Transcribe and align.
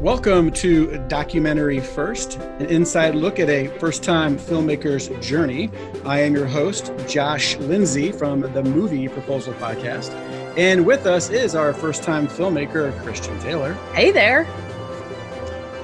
Welcome 0.00 0.50
to 0.52 0.98
Documentary 1.08 1.80
First, 1.80 2.34
an 2.58 2.66
inside 2.66 3.14
look 3.14 3.40
at 3.40 3.48
a 3.48 3.68
first 3.78 4.02
time 4.04 4.36
filmmaker's 4.38 5.08
journey. 5.26 5.70
I 6.04 6.20
am 6.20 6.34
your 6.34 6.46
host, 6.46 6.92
Josh 7.08 7.56
Lindsay 7.56 8.12
from 8.12 8.42
the 8.42 8.62
Movie 8.62 9.08
Proposal 9.08 9.54
Podcast. 9.54 10.10
And 10.58 10.84
with 10.84 11.06
us 11.06 11.30
is 11.30 11.54
our 11.54 11.72
first 11.72 12.02
time 12.02 12.28
filmmaker, 12.28 12.96
Christian 13.02 13.38
Taylor. 13.40 13.72
Hey 13.94 14.10
there. 14.10 14.44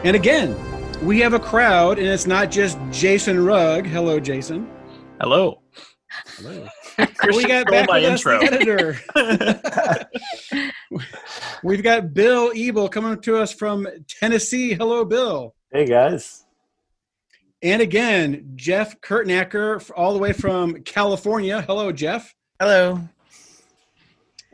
And 0.05 0.15
again, 0.15 0.55
we 1.03 1.19
have 1.21 1.33
a 1.33 1.41
crowd, 1.41 1.99
and 1.99 2.07
it's 2.07 2.27
not 2.27 2.51
just 2.51 2.79
Jason 2.91 3.43
Rugg. 3.43 3.87
Hello, 3.87 4.21
Jason. 4.21 4.71
Hello. 5.21 5.63
Hello. 6.37 6.69
we 7.35 7.45
got 7.45 7.67
back 7.67 7.89
my 7.89 8.01
intro. 8.01 8.39
editor. 8.39 8.99
We've 11.63 11.83
got 11.83 12.13
Bill 12.15 12.53
Ebel 12.55 12.89
coming 12.89 13.21
to 13.23 13.37
us 13.39 13.53
from 13.53 13.87
Tennessee. 14.09 14.75
Hello, 14.75 15.05
Bill. 15.05 15.55
Hey 15.73 15.86
guys. 15.86 16.45
And 17.63 17.81
again, 17.81 18.53
Jeff 18.57 19.00
Kurtenacker, 19.00 19.91
all 19.97 20.13
the 20.13 20.19
way 20.19 20.33
from 20.33 20.83
California. 20.83 21.63
Hello, 21.63 21.93
Jeff. 21.93 22.35
Hello. 22.59 23.00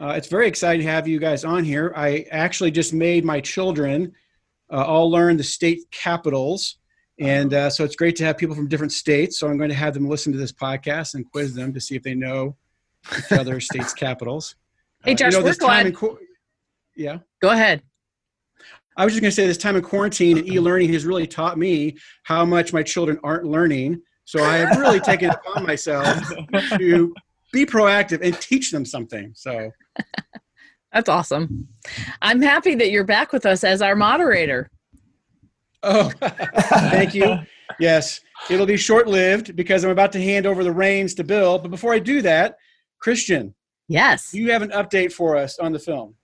Uh, 0.00 0.08
it's 0.10 0.28
very 0.28 0.46
exciting 0.46 0.86
to 0.86 0.92
have 0.92 1.08
you 1.08 1.18
guys 1.18 1.44
on 1.44 1.64
here. 1.64 1.92
I 1.96 2.26
actually 2.30 2.70
just 2.70 2.92
made 2.92 3.24
my 3.24 3.40
children 3.40 4.12
uh, 4.70 4.84
all 4.84 5.10
learn 5.10 5.36
the 5.36 5.42
state 5.42 5.90
capitals. 5.90 6.76
And 7.20 7.52
uh, 7.52 7.70
so 7.70 7.84
it's 7.84 7.96
great 7.96 8.16
to 8.16 8.24
have 8.24 8.38
people 8.38 8.54
from 8.54 8.68
different 8.68 8.92
states. 8.92 9.38
So 9.38 9.48
I'm 9.48 9.58
going 9.58 9.70
to 9.70 9.76
have 9.76 9.94
them 9.94 10.08
listen 10.08 10.32
to 10.32 10.38
this 10.38 10.52
podcast 10.52 11.14
and 11.14 11.28
quiz 11.30 11.54
them 11.54 11.72
to 11.74 11.80
see 11.80 11.96
if 11.96 12.02
they 12.02 12.14
know 12.14 12.56
each 13.16 13.32
other 13.32 13.60
states' 13.60 13.92
capitals. 13.92 14.54
Hey, 15.04 15.14
Josh, 15.14 15.32
you 15.32 15.38
know, 15.38 15.44
we're 15.44 15.54
glad. 15.54 15.94
yeah. 16.94 17.18
Go 17.40 17.50
ahead. 17.50 17.82
I 18.96 19.04
was 19.04 19.14
just 19.14 19.22
going 19.22 19.30
to 19.30 19.34
say 19.34 19.46
this 19.46 19.58
time 19.58 19.76
in 19.76 19.82
quarantine 19.82 20.38
and 20.38 20.48
e-learning 20.48 20.92
has 20.92 21.04
really 21.04 21.26
taught 21.26 21.56
me 21.56 21.96
how 22.24 22.44
much 22.44 22.72
my 22.72 22.82
children 22.82 23.18
aren't 23.22 23.44
learning. 23.44 24.02
So 24.24 24.42
I 24.42 24.56
have 24.56 24.76
really 24.78 25.00
taken 25.00 25.30
it 25.30 25.36
upon 25.36 25.64
myself 25.64 26.28
to 26.76 27.14
be 27.52 27.64
proactive 27.64 28.20
and 28.22 28.38
teach 28.40 28.72
them 28.72 28.84
something. 28.84 29.32
So 29.34 29.70
That's 30.92 31.08
awesome. 31.08 31.68
I'm 32.22 32.40
happy 32.40 32.74
that 32.76 32.90
you're 32.90 33.04
back 33.04 33.32
with 33.32 33.44
us 33.44 33.62
as 33.62 33.82
our 33.82 33.94
moderator. 33.94 34.70
Oh, 35.82 36.10
thank 36.90 37.14
you. 37.14 37.38
Yes, 37.78 38.20
it'll 38.50 38.66
be 38.66 38.76
short 38.76 39.06
lived 39.06 39.54
because 39.56 39.84
I'm 39.84 39.90
about 39.90 40.12
to 40.12 40.22
hand 40.22 40.46
over 40.46 40.64
the 40.64 40.72
reins 40.72 41.14
to 41.14 41.24
Bill. 41.24 41.58
But 41.58 41.70
before 41.70 41.92
I 41.92 41.98
do 41.98 42.22
that, 42.22 42.56
Christian, 42.98 43.54
Yes. 43.88 44.34
you 44.34 44.50
have 44.50 44.62
an 44.62 44.70
update 44.70 45.12
for 45.12 45.36
us 45.36 45.58
on 45.58 45.72
the 45.72 45.78
film. 45.78 46.14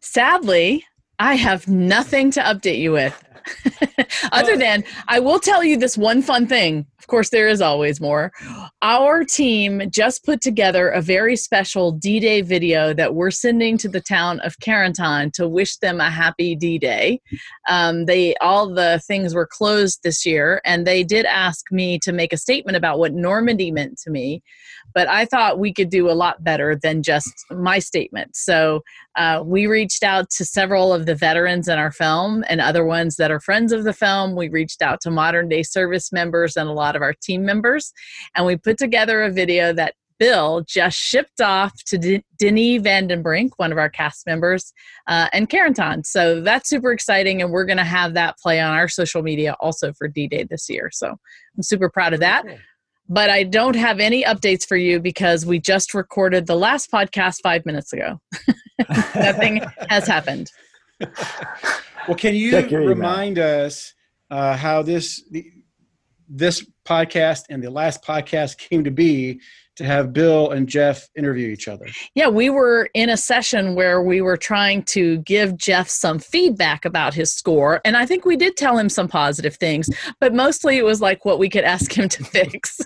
Sadly, 0.00 0.84
I 1.18 1.34
have 1.34 1.68
nothing 1.68 2.30
to 2.32 2.40
update 2.40 2.78
you 2.78 2.92
with. 2.92 3.22
Other 4.32 4.56
than 4.56 4.84
I 5.08 5.20
will 5.20 5.38
tell 5.38 5.62
you 5.62 5.76
this 5.76 5.98
one 5.98 6.22
fun 6.22 6.46
thing. 6.46 6.86
Of 6.98 7.08
course, 7.08 7.28
there 7.28 7.48
is 7.48 7.60
always 7.60 8.00
more. 8.00 8.32
Our 8.80 9.24
team 9.24 9.90
just 9.90 10.24
put 10.24 10.40
together 10.40 10.88
a 10.88 11.02
very 11.02 11.36
special 11.36 11.92
D 11.92 12.18
Day 12.18 12.40
video 12.40 12.94
that 12.94 13.14
we're 13.14 13.30
sending 13.30 13.76
to 13.78 13.88
the 13.90 14.00
town 14.00 14.40
of 14.40 14.58
Carentan 14.60 15.30
to 15.34 15.46
wish 15.46 15.76
them 15.76 16.00
a 16.00 16.08
happy 16.08 16.56
D 16.56 16.78
Day. 16.78 17.20
Um, 17.68 18.06
they 18.06 18.34
all 18.36 18.72
the 18.72 19.02
things 19.06 19.34
were 19.34 19.46
closed 19.46 20.00
this 20.02 20.24
year, 20.24 20.62
and 20.64 20.86
they 20.86 21.04
did 21.04 21.26
ask 21.26 21.70
me 21.70 21.98
to 21.98 22.12
make 22.12 22.32
a 22.32 22.38
statement 22.38 22.76
about 22.76 22.98
what 22.98 23.12
Normandy 23.12 23.70
meant 23.70 23.98
to 23.98 24.10
me. 24.10 24.42
But 24.94 25.08
I 25.08 25.24
thought 25.24 25.58
we 25.58 25.72
could 25.72 25.90
do 25.90 26.08
a 26.08 26.12
lot 26.12 26.44
better 26.44 26.76
than 26.76 27.02
just 27.02 27.44
my 27.50 27.78
statement. 27.78 28.36
So 28.36 28.82
uh, 29.16 29.42
we 29.44 29.66
reached 29.66 30.02
out 30.02 30.30
to 30.30 30.44
several 30.44 30.92
of 30.92 31.06
the 31.06 31.14
veterans 31.14 31.68
in 31.68 31.78
our 31.78 31.92
film 31.92 32.44
and 32.48 32.60
other 32.60 32.84
ones 32.84 33.16
that 33.16 33.30
are 33.30 33.40
friends 33.40 33.72
of 33.72 33.84
the 33.84 33.92
film. 33.92 34.36
We 34.36 34.48
reached 34.48 34.82
out 34.82 35.00
to 35.02 35.10
modern 35.10 35.48
day 35.48 35.62
service 35.62 36.12
members 36.12 36.56
and 36.56 36.68
a 36.68 36.72
lot 36.72 36.96
of 36.96 37.02
our 37.02 37.12
team 37.12 37.44
members. 37.44 37.92
And 38.34 38.46
we 38.46 38.56
put 38.56 38.78
together 38.78 39.22
a 39.22 39.30
video 39.30 39.72
that 39.72 39.94
Bill 40.18 40.62
just 40.66 40.96
shipped 40.96 41.40
off 41.40 41.72
to 41.86 41.98
D- 41.98 42.24
Denis 42.38 42.82
Vandenbrink, 42.82 43.50
one 43.56 43.72
of 43.72 43.78
our 43.78 43.88
cast 43.88 44.26
members, 44.26 44.72
uh, 45.08 45.28
and 45.32 45.50
Carentan. 45.50 46.06
So 46.06 46.40
that's 46.40 46.68
super 46.68 46.92
exciting. 46.92 47.42
And 47.42 47.50
we're 47.50 47.64
going 47.64 47.78
to 47.78 47.84
have 47.84 48.14
that 48.14 48.38
play 48.38 48.60
on 48.60 48.72
our 48.72 48.88
social 48.88 49.22
media 49.22 49.56
also 49.58 49.92
for 49.92 50.06
D 50.06 50.28
Day 50.28 50.44
this 50.44 50.70
year. 50.70 50.90
So 50.92 51.08
I'm 51.08 51.62
super 51.62 51.90
proud 51.90 52.14
of 52.14 52.20
that. 52.20 52.44
But 53.08 53.28
I 53.28 53.42
don't 53.42 53.76
have 53.76 54.00
any 54.00 54.24
updates 54.24 54.66
for 54.66 54.76
you 54.76 54.98
because 54.98 55.44
we 55.44 55.60
just 55.60 55.92
recorded 55.92 56.46
the 56.46 56.56
last 56.56 56.90
podcast 56.90 57.40
five 57.42 57.66
minutes 57.66 57.92
ago. 57.92 58.18
Nothing 59.14 59.62
has 59.90 60.06
happened. 60.06 60.50
Well, 61.00 62.16
can 62.16 62.34
you 62.34 62.50
Check 62.50 62.70
your 62.70 62.82
email. 62.82 62.94
remind 62.94 63.38
us 63.38 63.92
uh, 64.30 64.56
how 64.56 64.82
this 64.82 65.22
the, 65.30 65.44
this 66.28 66.66
podcast 66.84 67.42
and 67.50 67.62
the 67.62 67.70
last 67.70 68.02
podcast 68.02 68.58
came 68.58 68.84
to 68.84 68.90
be 68.90 69.40
to 69.76 69.84
have 69.84 70.12
Bill 70.12 70.50
and 70.50 70.68
Jeff 70.68 71.08
interview 71.16 71.48
each 71.48 71.68
other? 71.68 71.86
Yeah, 72.14 72.28
we 72.28 72.50
were 72.50 72.88
in 72.94 73.08
a 73.08 73.16
session 73.16 73.74
where 73.74 74.02
we 74.02 74.20
were 74.20 74.36
trying 74.36 74.82
to 74.84 75.18
give 75.18 75.56
Jeff 75.56 75.88
some 75.88 76.18
feedback 76.18 76.84
about 76.84 77.14
his 77.14 77.34
score. 77.34 77.80
And 77.84 77.96
I 77.96 78.06
think 78.06 78.24
we 78.24 78.36
did 78.36 78.56
tell 78.56 78.78
him 78.78 78.88
some 78.88 79.08
positive 79.08 79.56
things, 79.56 79.88
but 80.20 80.34
mostly 80.34 80.78
it 80.78 80.84
was 80.84 81.00
like 81.00 81.24
what 81.24 81.38
we 81.38 81.48
could 81.48 81.64
ask 81.64 81.92
him 81.92 82.08
to 82.08 82.24
fix. 82.24 82.80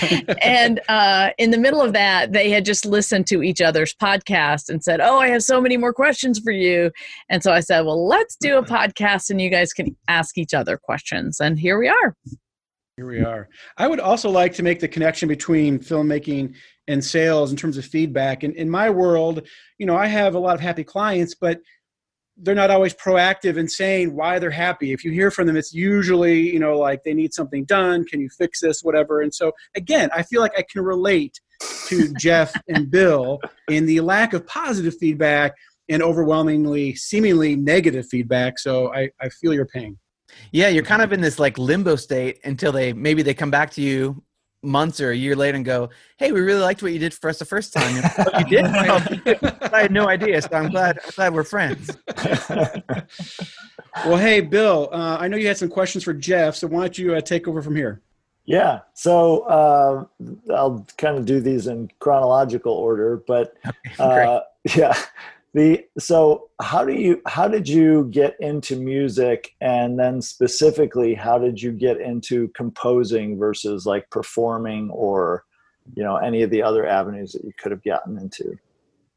and 0.42 0.80
uh, 0.88 1.30
in 1.38 1.50
the 1.50 1.58
middle 1.58 1.80
of 1.80 1.92
that, 1.92 2.32
they 2.32 2.50
had 2.50 2.64
just 2.64 2.84
listened 2.84 3.26
to 3.28 3.42
each 3.42 3.60
other's 3.60 3.94
podcast 3.94 4.68
and 4.68 4.82
said, 4.82 5.00
Oh, 5.00 5.18
I 5.18 5.28
have 5.28 5.42
so 5.42 5.60
many 5.60 5.76
more 5.76 5.92
questions 5.92 6.38
for 6.38 6.52
you. 6.52 6.90
And 7.28 7.42
so 7.42 7.52
I 7.52 7.60
said, 7.60 7.82
Well, 7.82 8.06
let's 8.06 8.36
do 8.36 8.58
a 8.58 8.62
podcast 8.64 9.30
and 9.30 9.40
you 9.40 9.50
guys 9.50 9.72
can 9.72 9.96
ask 10.08 10.38
each 10.38 10.54
other 10.54 10.76
questions. 10.76 11.40
And 11.40 11.58
here 11.58 11.78
we 11.78 11.88
are. 11.88 12.16
Here 12.98 13.06
we 13.06 13.20
are. 13.20 13.48
I 13.76 13.86
would 13.86 14.00
also 14.00 14.28
like 14.28 14.54
to 14.54 14.64
make 14.64 14.80
the 14.80 14.88
connection 14.88 15.28
between 15.28 15.78
filmmaking 15.78 16.56
and 16.88 17.04
sales 17.04 17.52
in 17.52 17.56
terms 17.56 17.76
of 17.76 17.84
feedback. 17.84 18.42
And 18.42 18.52
in 18.56 18.68
my 18.68 18.90
world, 18.90 19.46
you 19.78 19.86
know, 19.86 19.94
I 19.96 20.08
have 20.08 20.34
a 20.34 20.38
lot 20.40 20.56
of 20.56 20.60
happy 20.60 20.82
clients, 20.82 21.36
but 21.36 21.60
they're 22.38 22.56
not 22.56 22.72
always 22.72 22.94
proactive 22.94 23.56
in 23.56 23.68
saying 23.68 24.16
why 24.16 24.40
they're 24.40 24.50
happy. 24.50 24.92
If 24.92 25.04
you 25.04 25.12
hear 25.12 25.30
from 25.30 25.46
them, 25.46 25.56
it's 25.56 25.72
usually, 25.72 26.52
you 26.52 26.58
know, 26.58 26.76
like 26.76 27.04
they 27.04 27.14
need 27.14 27.32
something 27.32 27.64
done. 27.66 28.04
Can 28.04 28.20
you 28.20 28.28
fix 28.36 28.60
this? 28.60 28.82
Whatever. 28.82 29.20
And 29.20 29.32
so, 29.32 29.52
again, 29.76 30.10
I 30.12 30.24
feel 30.24 30.40
like 30.40 30.58
I 30.58 30.64
can 30.68 30.82
relate 30.82 31.38
to 31.86 32.12
Jeff 32.18 32.52
and 32.66 32.90
Bill 32.90 33.38
in 33.68 33.86
the 33.86 34.00
lack 34.00 34.32
of 34.32 34.44
positive 34.44 34.96
feedback 34.98 35.54
and 35.88 36.02
overwhelmingly, 36.02 36.96
seemingly 36.96 37.54
negative 37.54 38.08
feedback. 38.08 38.58
So 38.58 38.92
I, 38.92 39.10
I 39.20 39.28
feel 39.28 39.54
your 39.54 39.66
pain. 39.66 39.98
Yeah, 40.52 40.68
you're 40.68 40.84
kind 40.84 41.02
of 41.02 41.12
in 41.12 41.20
this 41.20 41.38
like 41.38 41.58
limbo 41.58 41.96
state 41.96 42.40
until 42.44 42.72
they 42.72 42.92
maybe 42.92 43.22
they 43.22 43.34
come 43.34 43.50
back 43.50 43.70
to 43.72 43.82
you 43.82 44.22
months 44.62 45.00
or 45.00 45.10
a 45.12 45.16
year 45.16 45.36
later 45.36 45.56
and 45.56 45.64
go, 45.64 45.90
"Hey, 46.16 46.32
we 46.32 46.40
really 46.40 46.60
liked 46.60 46.82
what 46.82 46.92
you 46.92 46.98
did 46.98 47.14
for 47.14 47.30
us 47.30 47.38
the 47.38 47.44
first 47.44 47.72
time." 47.72 47.94
You're 47.94 48.02
like, 48.02 48.18
"Oh, 48.18 48.38
you 48.38 48.44
did? 48.44 48.64
Well, 48.64 49.02
you 49.10 49.16
did. 49.16 49.44
I 49.72 49.82
had 49.82 49.92
no 49.92 50.08
idea, 50.08 50.42
so 50.42 50.48
I'm 50.52 50.70
glad. 50.70 50.98
I'm 51.04 51.10
glad 51.14 51.34
we're 51.34 51.44
friends. 51.44 51.96
Well, 54.04 54.16
hey, 54.16 54.40
Bill, 54.40 54.88
uh, 54.92 55.16
I 55.18 55.28
know 55.28 55.36
you 55.36 55.48
had 55.48 55.58
some 55.58 55.68
questions 55.68 56.04
for 56.04 56.14
Jeff, 56.14 56.54
so 56.54 56.66
why 56.66 56.80
don't 56.82 56.98
you 56.98 57.14
uh, 57.14 57.20
take 57.20 57.48
over 57.48 57.62
from 57.62 57.74
here? 57.74 58.00
Yeah. 58.44 58.80
So 58.94 59.40
uh, 59.40 60.04
I'll 60.54 60.86
kind 60.96 61.18
of 61.18 61.26
do 61.26 61.40
these 61.40 61.66
in 61.66 61.90
chronological 61.98 62.72
order, 62.72 63.22
but 63.26 63.54
uh, 63.98 64.40
yeah. 64.76 64.96
The 65.58 65.84
so 65.98 66.50
how 66.62 66.84
do 66.84 66.92
you 66.92 67.20
how 67.26 67.48
did 67.48 67.68
you 67.68 68.04
get 68.12 68.36
into 68.38 68.76
music, 68.76 69.56
and 69.60 69.98
then 69.98 70.22
specifically 70.22 71.14
how 71.14 71.36
did 71.36 71.60
you 71.60 71.72
get 71.72 72.00
into 72.00 72.46
composing 72.54 73.36
versus 73.36 73.84
like 73.84 74.08
performing 74.08 74.88
or 74.90 75.42
you 75.96 76.04
know 76.04 76.14
any 76.14 76.42
of 76.42 76.50
the 76.50 76.62
other 76.62 76.86
avenues 76.86 77.32
that 77.32 77.42
you 77.42 77.50
could 77.58 77.72
have 77.72 77.82
gotten 77.82 78.16
into? 78.18 78.56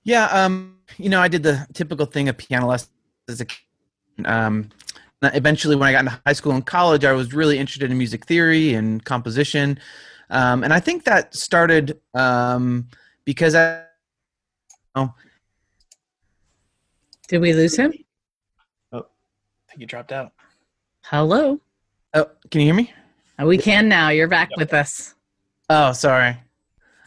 Yeah, 0.03 0.25
um, 0.31 0.79
you 0.97 1.09
know, 1.09 1.21
I 1.21 1.27
did 1.27 1.43
the 1.43 1.67
typical 1.73 2.07
thing 2.07 2.27
of 2.27 2.39
piano 2.39 2.65
lessons 2.65 2.89
as 3.29 3.41
a. 3.41 3.45
Um, 4.25 4.69
eventually, 5.21 5.75
when 5.75 5.87
I 5.87 5.91
got 5.91 5.99
into 5.99 6.19
high 6.25 6.33
school 6.33 6.53
and 6.53 6.65
college, 6.65 7.05
I 7.05 7.11
was 7.11 7.35
really 7.35 7.59
interested 7.59 7.91
in 7.91 7.99
music 7.99 8.25
theory 8.25 8.73
and 8.73 9.05
composition, 9.05 9.77
um, 10.31 10.63
and 10.63 10.73
I 10.73 10.79
think 10.79 11.03
that 11.03 11.35
started 11.35 11.99
um, 12.15 12.87
because 13.25 13.53
I. 13.53 13.83
Oh, 14.95 15.13
Did 17.31 17.39
we 17.39 17.53
lose 17.53 17.77
him? 17.77 17.93
Oh, 18.91 18.97
I 18.99 19.69
think 19.69 19.79
you 19.79 19.85
dropped 19.85 20.11
out. 20.11 20.33
Hello. 21.05 21.61
oh, 22.13 22.29
can 22.49 22.59
you 22.59 22.67
hear 22.67 22.73
me? 22.73 22.93
Uh, 23.41 23.45
We 23.45 23.57
can 23.57 23.87
now. 23.87 24.09
You're 24.09 24.27
back 24.27 24.49
with 24.57 24.73
us. 24.73 25.15
Oh, 25.69 25.93
sorry. 25.93 26.35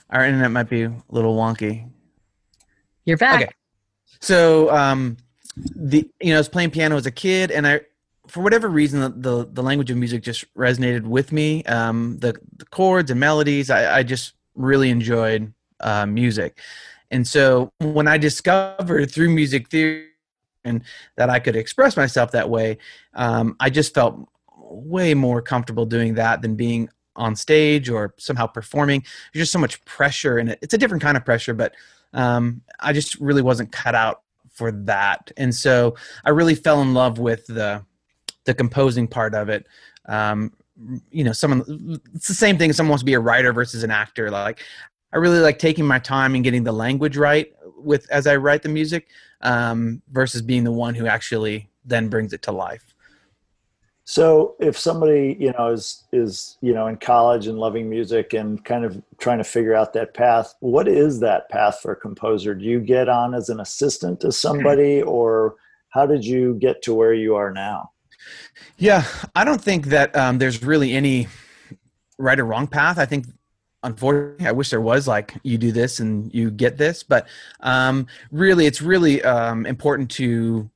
Our 0.09 0.25
internet 0.25 0.50
might 0.50 0.71
be 0.71 0.85
a 0.85 0.94
little 1.11 1.37
wonky. 1.37 1.91
You're 3.05 3.19
back. 3.19 3.43
Okay. 3.43 3.53
So, 4.23 4.75
um, 4.75 5.19
the 5.76 6.11
you 6.23 6.31
know, 6.31 6.37
I 6.37 6.38
was 6.38 6.49
playing 6.49 6.70
piano 6.70 6.97
as 6.97 7.05
a 7.05 7.11
kid, 7.11 7.50
and 7.50 7.67
I, 7.67 7.82
for 8.27 8.43
whatever 8.43 8.70
reason, 8.70 9.00
the 9.00 9.11
the, 9.11 9.49
the 9.53 9.62
language 9.62 9.91
of 9.91 9.99
music 9.99 10.23
just 10.23 10.47
resonated 10.55 11.03
with 11.03 11.32
me. 11.32 11.65
Um, 11.65 12.17
the, 12.20 12.35
the 12.56 12.65
chords 12.65 13.11
and 13.11 13.20
melodies, 13.20 13.69
I, 13.69 13.99
I 13.99 14.03
just 14.03 14.32
really 14.55 14.88
enjoyed 14.88 15.53
uh, 15.81 16.06
music, 16.06 16.61
and 17.11 17.29
so 17.29 17.70
when 17.81 18.09
I 18.09 18.17
discovered 18.17 19.11
through 19.11 19.29
music 19.29 19.69
theory 19.69 20.09
that 20.65 21.31
I 21.31 21.39
could 21.39 21.57
express 21.57 21.97
myself 21.97 22.33
that 22.33 22.49
way, 22.49 22.79
um, 23.15 23.57
I 23.61 23.71
just 23.71 23.95
felt 23.95 24.29
way 24.57 25.15
more 25.15 25.43
comfortable 25.43 25.87
doing 25.87 26.15
that 26.15 26.43
than 26.43 26.57
being 26.57 26.89
on 27.17 27.37
stage 27.37 27.89
or 27.89 28.15
somehow 28.19 28.47
performing. 28.47 29.05
There's 29.33 29.43
just 29.45 29.53
so 29.53 29.59
much 29.59 29.85
pressure 29.85 30.39
in 30.39 30.49
it. 30.49 30.59
It's 30.63 30.75
a 30.75 30.79
different 30.79 31.03
kind 31.03 31.17
of 31.17 31.25
pressure, 31.25 31.55
but 31.55 31.75
um, 32.13 32.63
I 32.81 32.93
just 32.93 33.17
really 33.21 33.43
wasn't 33.43 33.73
cut 33.73 33.95
out 33.95 34.23
for 34.51 34.73
that. 34.73 35.31
And 35.37 35.55
so 35.55 35.97
I 36.25 36.31
really 36.31 36.55
fell 36.55 36.81
in 36.83 36.95
love 36.95 37.19
with 37.19 37.47
the 37.47 37.85
the 38.45 38.55
composing 38.55 39.09
part 39.09 39.35
of 39.35 39.49
it. 39.49 39.67
Um, 40.07 40.53
you 41.11 41.25
know, 41.25 41.33
someone 41.33 42.01
it's 42.15 42.29
the 42.29 42.35
same 42.35 42.59
thing. 42.59 42.73
Someone 42.73 42.91
wants 42.91 43.03
to 43.03 43.07
be 43.07 43.15
a 43.15 43.21
writer 43.21 43.53
versus 43.53 43.85
an 43.85 43.91
actor. 43.91 44.31
Like 44.31 44.61
I 45.15 45.19
really 45.19 45.39
like 45.39 45.61
taking 45.61 45.87
my 45.87 46.01
time 46.01 46.35
and 46.35 46.43
getting 46.43 46.65
the 46.65 46.73
language 46.73 47.17
right 47.17 47.55
with 47.79 48.11
as 48.11 48.27
I 48.27 48.35
write 48.37 48.63
the 48.63 48.69
music 48.69 49.09
um, 49.43 50.03
versus 50.11 50.43
being 50.43 50.65
the 50.65 50.73
one 50.73 50.95
who 50.95 51.07
actually 51.07 51.71
then 51.85 52.09
brings 52.09 52.33
it 52.33 52.43
to 52.43 52.53
life. 52.53 52.95
So 54.07 54.57
if 54.59 54.77
somebody, 54.77 55.37
you 55.41 55.53
know, 55.53 55.69
is 55.69 56.05
is, 56.13 56.59
you 56.61 56.75
know, 56.75 56.89
in 56.89 56.97
college 56.97 57.47
and 57.47 57.59
loving 57.59 57.89
music 57.89 58.35
and 58.35 58.63
kind 58.63 58.85
of 58.85 59.01
trying 59.19 59.39
to 59.39 59.45
figure 59.45 59.75
out 59.75 59.95
that 59.95 60.13
path, 60.13 60.55
what 60.61 60.89
is 60.89 61.21
that 61.21 61.49
path 61.49 61.79
for 61.81 61.93
a 61.93 61.97
composer? 61.97 62.55
Do 62.55 62.65
you 62.65 62.81
get 62.81 63.09
on 63.09 63.35
as 63.35 63.49
an 63.49 63.61
assistant 63.61 64.21
to 64.21 64.33
somebody 64.33 65.01
or 65.07 65.55
how 65.91 66.07
did 66.07 66.25
you 66.25 66.55
get 66.55 66.83
to 66.83 66.93
where 66.93 67.15
you 67.15 67.37
are 67.37 67.53
now? 67.53 67.93
Yeah, 68.77 69.05
I 69.35 69.45
don't 69.45 69.61
think 69.61 69.87
that 69.87 70.15
um, 70.17 70.39
there's 70.39 70.63
really 70.63 70.93
any 70.93 71.29
right 72.19 72.39
or 72.39 72.45
wrong 72.45 72.67
path. 72.67 72.99
I 72.99 73.07
think 73.07 73.27
unfortunately 73.85 74.47
i 74.47 74.53
wish 74.53 74.71
there 74.71 74.81
was 74.81 75.07
like 75.07 75.35
you 75.43 75.57
do 75.57 75.71
this 75.71 76.01
and 76.01 76.33
you 76.35 76.51
get 76.51 76.77
this 76.77 77.03
but 77.03 77.29
um, 77.61 78.07
really 78.31 78.67
it's 78.67 78.83
really 78.83 79.23
um, 79.23 79.65
important 79.67 80.11
to 80.11 80.69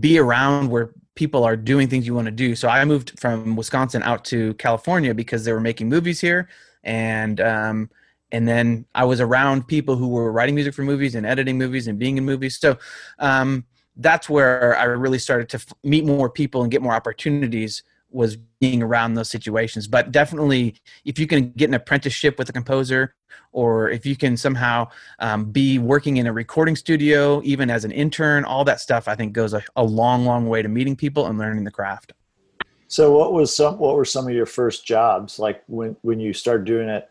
be 0.00 0.18
around 0.18 0.68
where 0.68 0.92
people 1.16 1.44
are 1.44 1.56
doing 1.56 1.88
things 1.88 2.06
you 2.06 2.14
want 2.14 2.26
to 2.26 2.30
do. 2.30 2.54
So 2.54 2.68
I 2.68 2.84
moved 2.84 3.18
from 3.18 3.56
Wisconsin 3.56 4.02
out 4.02 4.24
to 4.26 4.54
California 4.54 5.14
because 5.14 5.44
they 5.44 5.52
were 5.52 5.60
making 5.60 5.88
movies 5.88 6.20
here, 6.20 6.48
and 6.84 7.40
um, 7.40 7.90
and 8.30 8.46
then 8.46 8.84
I 8.94 9.04
was 9.04 9.20
around 9.20 9.66
people 9.66 9.96
who 9.96 10.08
were 10.08 10.30
writing 10.30 10.54
music 10.54 10.74
for 10.74 10.82
movies 10.82 11.14
and 11.14 11.26
editing 11.26 11.58
movies 11.58 11.88
and 11.88 11.98
being 11.98 12.18
in 12.18 12.24
movies. 12.24 12.58
So 12.58 12.78
um, 13.18 13.64
that's 13.96 14.28
where 14.28 14.76
I 14.76 14.84
really 14.84 15.18
started 15.18 15.48
to 15.50 15.56
f- 15.56 15.72
meet 15.82 16.04
more 16.04 16.28
people 16.28 16.62
and 16.62 16.70
get 16.70 16.82
more 16.82 16.92
opportunities 16.92 17.82
was 18.16 18.36
being 18.60 18.82
around 18.82 19.14
those 19.14 19.30
situations. 19.30 19.86
But 19.86 20.10
definitely, 20.10 20.74
if 21.04 21.18
you 21.18 21.26
can 21.26 21.50
get 21.52 21.68
an 21.68 21.74
apprenticeship 21.74 22.38
with 22.38 22.48
a 22.48 22.52
composer, 22.52 23.14
or 23.52 23.90
if 23.90 24.06
you 24.06 24.16
can 24.16 24.36
somehow 24.36 24.88
um, 25.18 25.52
be 25.52 25.78
working 25.78 26.16
in 26.16 26.26
a 26.26 26.32
recording 26.32 26.74
studio, 26.74 27.42
even 27.44 27.70
as 27.70 27.84
an 27.84 27.92
intern, 27.92 28.44
all 28.44 28.64
that 28.64 28.80
stuff 28.80 29.06
I 29.06 29.14
think 29.14 29.32
goes 29.32 29.52
a, 29.52 29.62
a 29.76 29.84
long, 29.84 30.24
long 30.24 30.48
way 30.48 30.62
to 30.62 30.68
meeting 30.68 30.96
people 30.96 31.26
and 31.26 31.38
learning 31.38 31.64
the 31.64 31.70
craft. 31.70 32.12
So, 32.88 33.16
what 33.16 33.32
was 33.32 33.54
some? 33.54 33.78
What 33.78 33.96
were 33.96 34.04
some 34.04 34.26
of 34.26 34.34
your 34.34 34.46
first 34.46 34.86
jobs 34.86 35.38
like 35.38 35.62
when 35.66 35.96
when 36.02 36.20
you 36.20 36.32
started 36.32 36.64
doing 36.64 36.88
it 36.88 37.10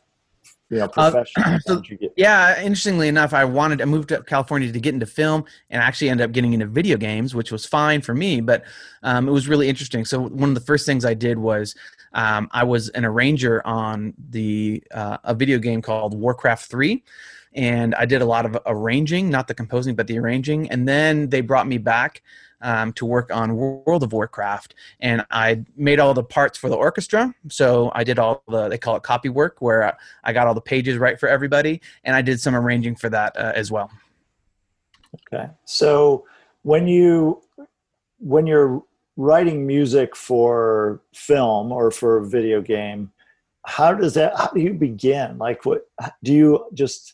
you 0.69 0.79
know, 0.79 0.87
professional? 0.89 1.45
Uh, 1.45 1.59
so, 1.59 1.81
yeah, 2.15 2.61
interestingly 2.61 3.07
enough, 3.07 3.33
I 3.33 3.45
wanted 3.45 3.81
I 3.81 3.85
moved 3.85 4.09
to 4.09 4.21
California 4.23 4.71
to 4.71 4.79
get 4.79 4.93
into 4.93 5.05
film, 5.05 5.45
and 5.69 5.81
actually 5.81 6.09
ended 6.09 6.25
up 6.25 6.31
getting 6.31 6.53
into 6.53 6.65
video 6.65 6.97
games, 6.97 7.35
which 7.35 7.51
was 7.51 7.65
fine 7.65 8.01
for 8.01 8.13
me, 8.13 8.41
but 8.41 8.63
um, 9.03 9.27
it 9.27 9.31
was 9.31 9.47
really 9.47 9.69
interesting. 9.69 10.05
So 10.05 10.21
one 10.21 10.49
of 10.49 10.55
the 10.55 10.61
first 10.61 10.85
things 10.85 11.05
I 11.05 11.13
did 11.13 11.37
was 11.37 11.75
um, 12.13 12.47
I 12.51 12.63
was 12.63 12.89
an 12.89 13.05
arranger 13.05 13.65
on 13.65 14.13
the 14.29 14.83
uh, 14.93 15.17
a 15.23 15.33
video 15.33 15.59
game 15.59 15.81
called 15.81 16.17
Warcraft 16.17 16.69
Three. 16.69 17.03
And 17.53 17.95
I 17.95 18.05
did 18.05 18.21
a 18.21 18.25
lot 18.25 18.45
of 18.45 18.57
arranging, 18.65 19.29
not 19.29 19.47
the 19.47 19.53
composing, 19.53 19.95
but 19.95 20.07
the 20.07 20.19
arranging. 20.19 20.69
And 20.69 20.85
then 20.85 21.29
they 21.29 21.39
brought 21.39 21.67
me 21.67 21.77
back 21.77 22.21
um, 22.65 22.91
to 22.93 23.05
work 23.05 23.31
on 23.31 23.55
World 23.55 24.01
of 24.01 24.11
Warcraft, 24.11 24.73
and 24.99 25.23
I 25.29 25.63
made 25.77 25.99
all 25.99 26.15
the 26.15 26.23
parts 26.23 26.57
for 26.57 26.67
the 26.67 26.75
orchestra. 26.75 27.33
So 27.47 27.91
I 27.93 28.03
did 28.03 28.17
all 28.17 28.43
the 28.47 28.67
they 28.67 28.79
call 28.79 28.95
it 28.95 29.03
copy 29.03 29.29
work, 29.29 29.61
where 29.61 29.95
I 30.23 30.33
got 30.33 30.47
all 30.47 30.55
the 30.55 30.61
pages 30.61 30.97
right 30.97 31.19
for 31.19 31.29
everybody, 31.29 31.79
and 32.03 32.15
I 32.15 32.23
did 32.23 32.41
some 32.41 32.55
arranging 32.55 32.95
for 32.95 33.07
that 33.09 33.37
uh, 33.37 33.51
as 33.53 33.71
well. 33.71 33.91
Okay, 35.31 35.47
so 35.63 36.25
when 36.63 36.87
you 36.87 37.43
when 38.19 38.47
you're 38.47 38.83
writing 39.15 39.67
music 39.67 40.15
for 40.15 41.01
film 41.13 41.71
or 41.71 41.91
for 41.91 42.17
a 42.17 42.25
video 42.25 42.61
game, 42.61 43.11
how 43.63 43.93
does 43.93 44.15
that? 44.15 44.35
How 44.35 44.47
do 44.47 44.59
you 44.59 44.73
begin? 44.73 45.37
Like, 45.37 45.65
what 45.65 45.87
do 46.23 46.33
you 46.33 46.65
just 46.73 47.13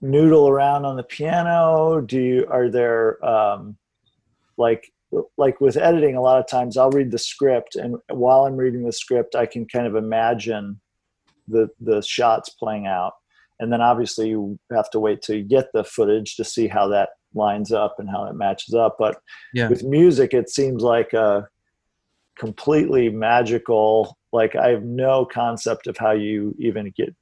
noodle 0.00 0.48
around 0.48 0.84
on 0.84 0.96
the 0.96 1.04
piano? 1.04 2.00
Do 2.00 2.20
you 2.20 2.46
are 2.50 2.68
there 2.68 3.24
um, 3.24 3.76
like 4.58 4.90
like 5.36 5.60
with 5.60 5.76
editing 5.76 6.16
a 6.16 6.20
lot 6.20 6.40
of 6.40 6.46
times 6.48 6.76
i'll 6.76 6.90
read 6.90 7.10
the 7.10 7.18
script 7.18 7.76
and 7.76 7.96
while 8.10 8.46
i'm 8.46 8.56
reading 8.56 8.84
the 8.84 8.92
script 8.92 9.36
i 9.36 9.46
can 9.46 9.64
kind 9.66 9.86
of 9.86 9.94
imagine 9.94 10.80
the 11.48 11.68
the 11.80 12.02
shots 12.02 12.50
playing 12.50 12.86
out. 12.86 13.12
And 13.60 13.72
then 13.72 13.80
obviously 13.80 14.28
you 14.28 14.58
have 14.72 14.90
to 14.90 15.00
wait 15.00 15.22
till 15.22 15.36
you 15.36 15.44
get 15.44 15.68
the 15.72 15.84
footage 15.84 16.36
to 16.36 16.44
see 16.44 16.66
how 16.66 16.88
that 16.88 17.10
lines 17.34 17.72
up 17.72 17.96
and 17.98 18.08
how 18.10 18.24
it 18.24 18.34
matches 18.34 18.74
up. 18.74 18.96
But 18.98 19.18
yeah. 19.52 19.68
with 19.68 19.84
music 19.84 20.34
it 20.34 20.50
seems 20.50 20.82
like 20.82 21.12
a 21.12 21.48
completely 22.36 23.08
magical 23.08 24.18
like 24.32 24.56
i 24.56 24.70
have 24.70 24.82
no 24.82 25.24
concept 25.24 25.86
of 25.86 25.96
how 25.96 26.10
you 26.10 26.52
even 26.58 26.92
get 26.96 27.14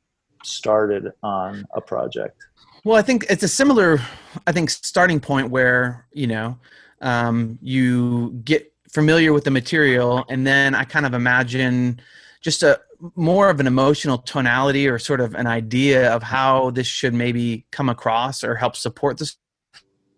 started 0.43 1.13
on 1.23 1.67
a 1.75 1.83
project. 1.83 2.43
Well 2.83 2.97
i 2.97 3.03
think 3.03 3.27
it's 3.29 3.43
a 3.43 3.49
similar 3.49 4.01
i 4.47 4.53
think 4.53 4.71
starting 4.71 5.21
point 5.21 5.51
where 5.51 6.07
you 6.15 6.27
know 6.27 6.57
um, 7.03 7.59
you 7.61 8.31
get 8.45 8.73
familiar 8.91 9.33
with 9.33 9.45
the 9.45 9.51
material 9.51 10.25
and 10.29 10.47
then 10.47 10.75
i 10.75 10.85
kind 10.85 11.07
of 11.07 11.15
imagine 11.15 12.01
just 12.41 12.63
a 12.63 12.81
more 13.17 13.51
of 13.51 13.59
an 13.59 13.67
emotional 13.67 14.19
tonality 14.19 14.89
or 14.89 14.99
sort 14.99 15.21
of 15.21 15.35
an 15.35 15.47
idea 15.47 16.13
of 16.15 16.23
how 16.23 16.71
this 16.71 16.87
should 16.87 17.15
maybe 17.15 17.67
come 17.73 17.89
across 17.89 18.45
or 18.45 18.55
help 18.55 18.77
support 18.77 19.19
this. 19.19 19.37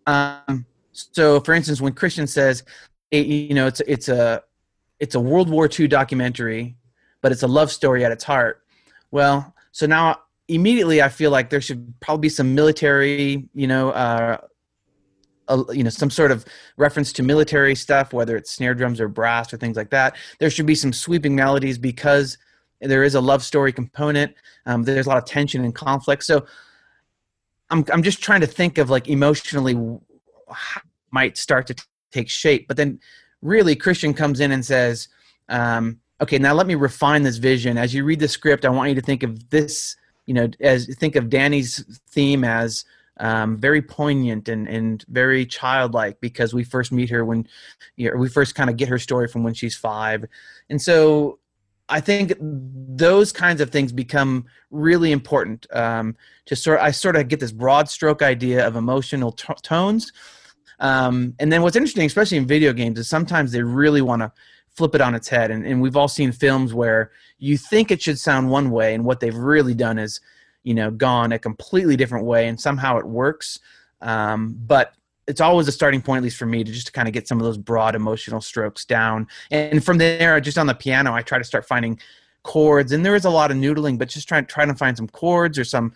Um, 0.05 0.67
so 0.95 1.39
for 1.41 1.53
instance 1.53 1.81
when 1.81 1.93
christian 1.93 2.25
says 2.25 2.63
you 3.11 3.53
know 3.53 3.67
it's 3.67 3.81
it's 3.81 4.07
a 4.07 4.41
it's 4.99 5.15
a 5.15 5.19
world 5.19 5.49
war 5.49 5.69
ii 5.79 5.87
documentary 5.87 6.75
but 7.21 7.31
it's 7.31 7.43
a 7.43 7.47
love 7.47 7.71
story 7.71 8.05
at 8.05 8.11
its 8.11 8.23
heart 8.23 8.63
well 9.11 9.53
so 9.71 9.85
now 9.85 10.17
immediately 10.47 11.01
i 11.01 11.09
feel 11.09 11.31
like 11.31 11.49
there 11.49 11.61
should 11.61 11.93
probably 11.99 12.21
be 12.21 12.29
some 12.29 12.55
military 12.55 13.47
you 13.53 13.67
know 13.67 13.91
uh, 13.91 14.37
a, 15.47 15.63
you 15.71 15.83
know 15.83 15.89
some 15.89 16.09
sort 16.09 16.31
of 16.31 16.45
reference 16.77 17.13
to 17.13 17.23
military 17.23 17.75
stuff 17.75 18.13
whether 18.13 18.35
it's 18.35 18.51
snare 18.51 18.73
drums 18.73 18.99
or 18.99 19.07
brass 19.07 19.53
or 19.53 19.57
things 19.57 19.77
like 19.77 19.89
that 19.89 20.15
there 20.39 20.49
should 20.49 20.65
be 20.65 20.75
some 20.75 20.91
sweeping 20.91 21.35
melodies 21.35 21.77
because 21.77 22.37
there 22.81 23.03
is 23.03 23.15
a 23.15 23.21
love 23.21 23.43
story 23.43 23.71
component. 23.71 24.33
Um, 24.65 24.83
there's 24.83 25.05
a 25.05 25.09
lot 25.09 25.17
of 25.17 25.25
tension 25.25 25.63
and 25.63 25.73
conflict. 25.73 26.23
So 26.23 26.45
i'm, 27.71 27.83
I'm 27.91 28.03
just 28.03 28.21
trying 28.21 28.41
to 28.41 28.47
think 28.47 28.77
of 28.77 28.89
like 28.89 29.07
emotionally 29.07 29.75
might 31.11 31.37
start 31.37 31.67
to 31.67 31.73
t- 31.73 31.83
take 32.11 32.29
shape. 32.29 32.67
But 32.67 32.77
then 32.77 32.99
really 33.41 33.75
christian 33.75 34.13
comes 34.13 34.39
in 34.39 34.51
and 34.51 34.65
says 34.65 35.07
um, 35.49 35.99
okay 36.21 36.37
now 36.37 36.53
let 36.53 36.67
me 36.67 36.75
refine 36.75 37.23
this 37.23 37.37
vision. 37.37 37.77
As 37.77 37.93
you 37.93 38.03
read 38.03 38.19
the 38.19 38.27
script 38.27 38.65
i 38.65 38.69
want 38.69 38.89
you 38.89 38.95
to 38.95 39.01
think 39.01 39.23
of 39.23 39.49
this 39.49 39.95
you 40.25 40.33
know 40.33 40.49
as 40.61 40.87
think 40.95 41.15
of 41.15 41.29
danny's 41.29 41.83
theme 42.09 42.43
as 42.43 42.85
um, 43.17 43.57
very 43.57 43.81
poignant 43.81 44.49
and, 44.49 44.67
and 44.67 45.05
very 45.07 45.45
childlike 45.45 46.19
because 46.19 46.53
we 46.53 46.63
first 46.63 46.91
meet 46.91 47.09
her 47.09 47.23
when 47.23 47.47
you 47.95 48.09
know, 48.09 48.17
we 48.17 48.29
first 48.29 48.55
kind 48.55 48.69
of 48.69 48.77
get 48.77 48.89
her 48.89 48.99
story 48.99 49.27
from 49.27 49.43
when 49.43 49.53
she's 49.53 49.75
five. 49.75 50.25
And 50.69 50.81
so 50.81 51.39
I 51.87 51.99
think 51.99 52.33
those 52.39 53.31
kinds 53.31 53.61
of 53.61 53.69
things 53.69 53.91
become 53.91 54.45
really 54.71 55.11
important 55.11 55.67
um, 55.71 56.15
to 56.45 56.55
sort. 56.55 56.79
I 56.79 56.91
sort 56.91 57.15
of 57.15 57.27
get 57.27 57.39
this 57.39 57.51
broad 57.51 57.89
stroke 57.89 58.21
idea 58.21 58.65
of 58.65 58.75
emotional 58.75 59.31
t- 59.31 59.53
tones, 59.61 60.11
um, 60.79 61.35
and 61.39 61.51
then 61.51 61.61
what's 61.61 61.75
interesting, 61.75 62.05
especially 62.05 62.37
in 62.37 62.47
video 62.47 62.73
games, 62.73 62.97
is 62.97 63.07
sometimes 63.07 63.51
they 63.51 63.61
really 63.61 64.01
want 64.01 64.23
to 64.23 64.31
flip 64.71 64.95
it 64.95 65.01
on 65.01 65.15
its 65.15 65.29
head. 65.29 65.51
And, 65.51 65.65
and 65.65 65.81
we've 65.81 65.95
all 65.95 66.07
seen 66.07 66.31
films 66.31 66.73
where 66.73 67.11
you 67.37 67.57
think 67.57 67.91
it 67.91 68.01
should 68.01 68.19
sound 68.19 68.49
one 68.49 68.71
way, 68.71 68.95
and 68.95 69.05
what 69.05 69.19
they've 69.19 69.35
really 69.35 69.75
done 69.75 69.99
is 69.99 70.21
you 70.65 70.73
know 70.73 70.91
gone 70.91 71.31
a 71.31 71.39
completely 71.39 71.95
different 71.95 72.25
way 72.25 72.47
and 72.47 72.59
somehow 72.59 72.97
it 72.97 73.05
works. 73.05 73.59
Um, 74.01 74.57
but 74.67 74.93
it's 75.27 75.41
always 75.41 75.67
a 75.67 75.71
starting 75.71 76.01
point 76.01 76.17
at 76.17 76.23
least 76.23 76.37
for 76.37 76.45
me 76.45 76.63
to 76.63 76.71
just 76.71 76.87
to 76.87 76.91
kind 76.91 77.07
of 77.07 77.13
get 77.13 77.27
some 77.27 77.39
of 77.39 77.45
those 77.45 77.57
broad 77.57 77.95
emotional 77.95 78.41
strokes 78.41 78.85
down. 78.85 79.27
And 79.49 79.83
from 79.83 79.97
there 79.97 80.39
just 80.41 80.57
on 80.57 80.67
the 80.67 80.75
piano 80.75 81.13
i 81.13 81.21
try 81.21 81.37
to 81.37 81.43
start 81.43 81.65
finding 81.65 81.99
chords 82.45 82.91
and 82.91 83.03
there 83.03 83.15
is 83.15 83.25
a 83.25 83.29
lot 83.29 83.49
of 83.49 83.57
noodling 83.57 83.97
but 83.97 84.07
just 84.07 84.27
trying 84.27 84.45
to 84.45 84.75
find 84.75 84.95
some 84.95 85.07
chords 85.07 85.57
or 85.57 85.63
some 85.63 85.91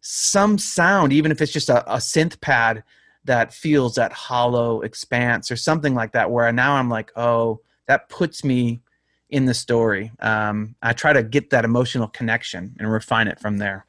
some 0.00 0.56
sound 0.56 1.12
even 1.12 1.30
if 1.30 1.40
it's 1.42 1.52
just 1.52 1.68
a, 1.68 1.84
a 1.92 1.98
synth 1.98 2.40
pad 2.40 2.82
that 3.24 3.52
feels 3.52 3.94
that 3.94 4.10
hollow 4.10 4.80
expanse 4.80 5.50
or 5.50 5.56
something 5.56 5.94
like 5.94 6.12
that 6.12 6.30
where 6.30 6.50
now 6.50 6.74
i'm 6.76 6.88
like 6.88 7.12
oh 7.14 7.60
that 7.86 8.08
puts 8.08 8.42
me 8.42 8.80
in 9.28 9.44
the 9.44 9.52
story. 9.54 10.10
Um, 10.20 10.74
i 10.82 10.94
try 10.94 11.12
to 11.12 11.22
get 11.22 11.50
that 11.50 11.66
emotional 11.66 12.08
connection 12.08 12.74
and 12.78 12.90
refine 12.90 13.28
it 13.28 13.38
from 13.38 13.58
there 13.58 13.84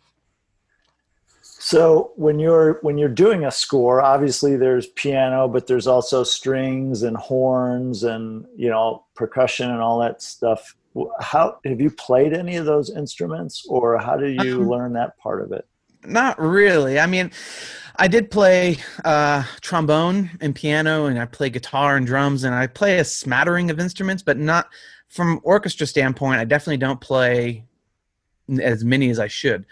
So 1.64 2.12
when 2.18 2.40
you're 2.40 2.80
when 2.82 2.98
you're 2.98 3.08
doing 3.08 3.46
a 3.46 3.52
score, 3.52 4.02
obviously 4.02 4.58
there's 4.58 4.88
piano, 4.88 5.48
but 5.48 5.66
there's 5.66 5.88
also 5.88 6.26
strings 6.26 7.04
and 7.04 7.16
horns 7.16 8.04
and 8.04 8.46
you 8.58 8.70
know 8.70 9.06
percussion 9.16 9.72
and 9.72 9.80
all 9.80 9.98
that 10.00 10.22
stuff. 10.22 10.76
How 11.22 11.60
have 11.64 11.80
you 11.80 11.90
played 11.90 12.34
any 12.34 12.58
of 12.58 12.66
those 12.66 12.90
instruments, 12.90 13.66
or 13.70 13.98
how 13.98 14.18
do 14.18 14.28
you 14.28 14.62
um, 14.62 14.68
learn 14.68 14.92
that 14.94 15.18
part 15.18 15.42
of 15.42 15.54
it? 15.54 15.66
Not 16.04 16.38
really. 16.38 17.00
I 17.00 17.06
mean, 17.06 17.32
I 17.96 18.10
did 18.10 18.30
play 18.30 18.80
uh, 19.06 19.44
trombone 19.62 20.32
and 20.42 20.54
piano, 20.54 21.06
and 21.06 21.18
I 21.18 21.24
play 21.24 21.50
guitar 21.50 21.96
and 21.96 22.06
drums, 22.06 22.44
and 22.44 22.54
I 22.54 22.68
play 22.68 23.00
a 23.00 23.06
smattering 23.06 23.72
of 23.72 23.80
instruments, 23.80 24.22
but 24.22 24.38
not 24.38 24.68
from 25.08 25.40
orchestra 25.44 25.88
standpoint. 25.88 26.42
I 26.42 26.44
definitely 26.44 26.76
don't 26.76 27.00
play 27.00 27.64
as 28.62 28.84
many 28.84 29.10
as 29.10 29.18
I 29.18 29.30
should. 29.30 29.66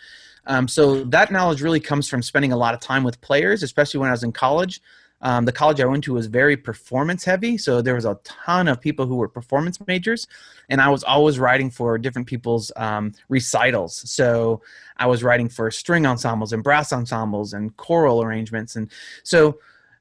Um, 0.47 0.67
so 0.67 1.03
that 1.05 1.31
knowledge 1.31 1.61
really 1.61 1.79
comes 1.79 2.07
from 2.07 2.21
spending 2.21 2.51
a 2.51 2.57
lot 2.57 2.73
of 2.73 2.79
time 2.79 3.03
with 3.03 3.21
players, 3.21 3.63
especially 3.63 3.99
when 3.99 4.09
I 4.09 4.13
was 4.13 4.23
in 4.23 4.31
college. 4.31 4.81
Um, 5.23 5.45
the 5.45 5.51
college 5.51 5.79
I 5.79 5.85
went 5.85 6.03
to 6.05 6.13
was 6.13 6.25
very 6.25 6.57
performance 6.57 7.23
heavy, 7.23 7.57
so 7.57 7.81
there 7.81 7.93
was 7.93 8.05
a 8.05 8.19
ton 8.23 8.67
of 8.67 8.81
people 8.81 9.05
who 9.05 9.17
were 9.17 9.27
performance 9.27 9.79
majors, 9.85 10.27
and 10.67 10.81
I 10.81 10.89
was 10.89 11.03
always 11.03 11.37
writing 11.37 11.69
for 11.69 11.97
different 11.99 12.27
people's 12.27 12.71
um, 12.75 13.13
recitals. 13.29 14.09
So 14.09 14.63
I 14.97 15.05
was 15.05 15.23
writing 15.23 15.47
for 15.47 15.69
string 15.69 16.07
ensembles 16.07 16.53
and 16.53 16.63
brass 16.63 16.91
ensembles 16.91 17.53
and 17.53 17.75
choral 17.77 18.23
arrangements, 18.23 18.75
and 18.75 18.91
so 19.21 19.59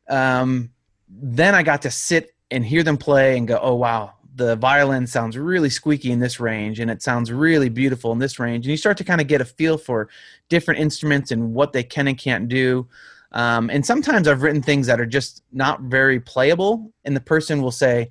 um, 0.09 0.71
then 1.09 1.55
I 1.55 1.63
got 1.63 1.83
to 1.83 1.91
sit 1.91 2.35
and 2.51 2.65
hear 2.65 2.83
them 2.83 2.97
play 2.97 3.37
and 3.37 3.47
go, 3.47 3.59
"Oh 3.61 3.75
wow, 3.75 4.15
the 4.41 4.57
violin 4.57 5.07
sounds 5.07 5.37
really 5.37 5.69
squeaky 5.69 6.11
in 6.11 6.19
this 6.19 6.41
range 6.41 6.81
and 6.81 6.91
it 6.91 7.03
sounds 7.03 7.31
really 7.31 7.69
beautiful 7.69 8.11
in 8.13 8.19
this 8.19 8.39
range 8.39 8.65
and 8.65 8.71
you 8.71 8.77
start 8.77 8.97
to 8.97 9.05
kind 9.05 9.21
of 9.21 9.27
get 9.27 9.43
a 9.43 9.45
feel 9.45 9.77
for 9.77 10.09
different 10.49 10.81
instruments 10.81 11.31
and 11.31 11.53
what 11.53 11.75
they 11.75 11.83
can 11.83 12.09
and 12.09 12.17
can't 12.17 12.49
do. 12.49 12.89
Um, 13.33 13.69
and 13.69 13.85
sometimes 13.85 14.27
i've 14.27 14.43
written 14.43 14.63
things 14.63 14.87
that 14.87 14.99
are 14.99 15.07
just 15.07 15.45
not 15.53 15.83
very 15.83 16.19
playable 16.19 16.91
and 17.05 17.15
the 17.15 17.21
person 17.21 17.61
will 17.61 17.71
say 17.71 18.11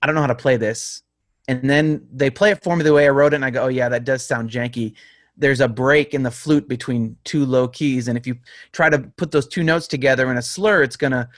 i 0.00 0.06
don't 0.06 0.14
know 0.14 0.22
how 0.22 0.26
to 0.26 0.34
play 0.34 0.56
this. 0.56 1.02
And 1.48 1.68
then 1.68 2.06
they 2.10 2.30
play 2.30 2.50
it 2.52 2.62
for 2.64 2.74
me 2.74 2.82
the 2.82 2.94
way 2.94 3.06
i 3.06 3.10
wrote 3.10 3.34
it 3.34 3.36
and 3.36 3.44
i 3.44 3.50
go 3.50 3.64
oh 3.64 3.68
yeah 3.68 3.90
that 3.90 4.04
does 4.04 4.24
sound 4.24 4.48
janky. 4.48 4.94
There's 5.36 5.60
a 5.60 5.68
break 5.68 6.14
in 6.14 6.22
the 6.22 6.30
flute 6.30 6.66
between 6.66 7.16
two 7.24 7.44
low 7.44 7.68
keys 7.68 8.08
and 8.08 8.16
if 8.16 8.26
you 8.26 8.36
try 8.72 8.88
to 8.88 9.00
put 9.18 9.32
those 9.32 9.46
two 9.46 9.62
notes 9.62 9.86
together 9.86 10.30
in 10.30 10.38
a 10.38 10.42
slur 10.42 10.82
it's 10.82 10.96
going 10.96 11.12
to 11.12 11.28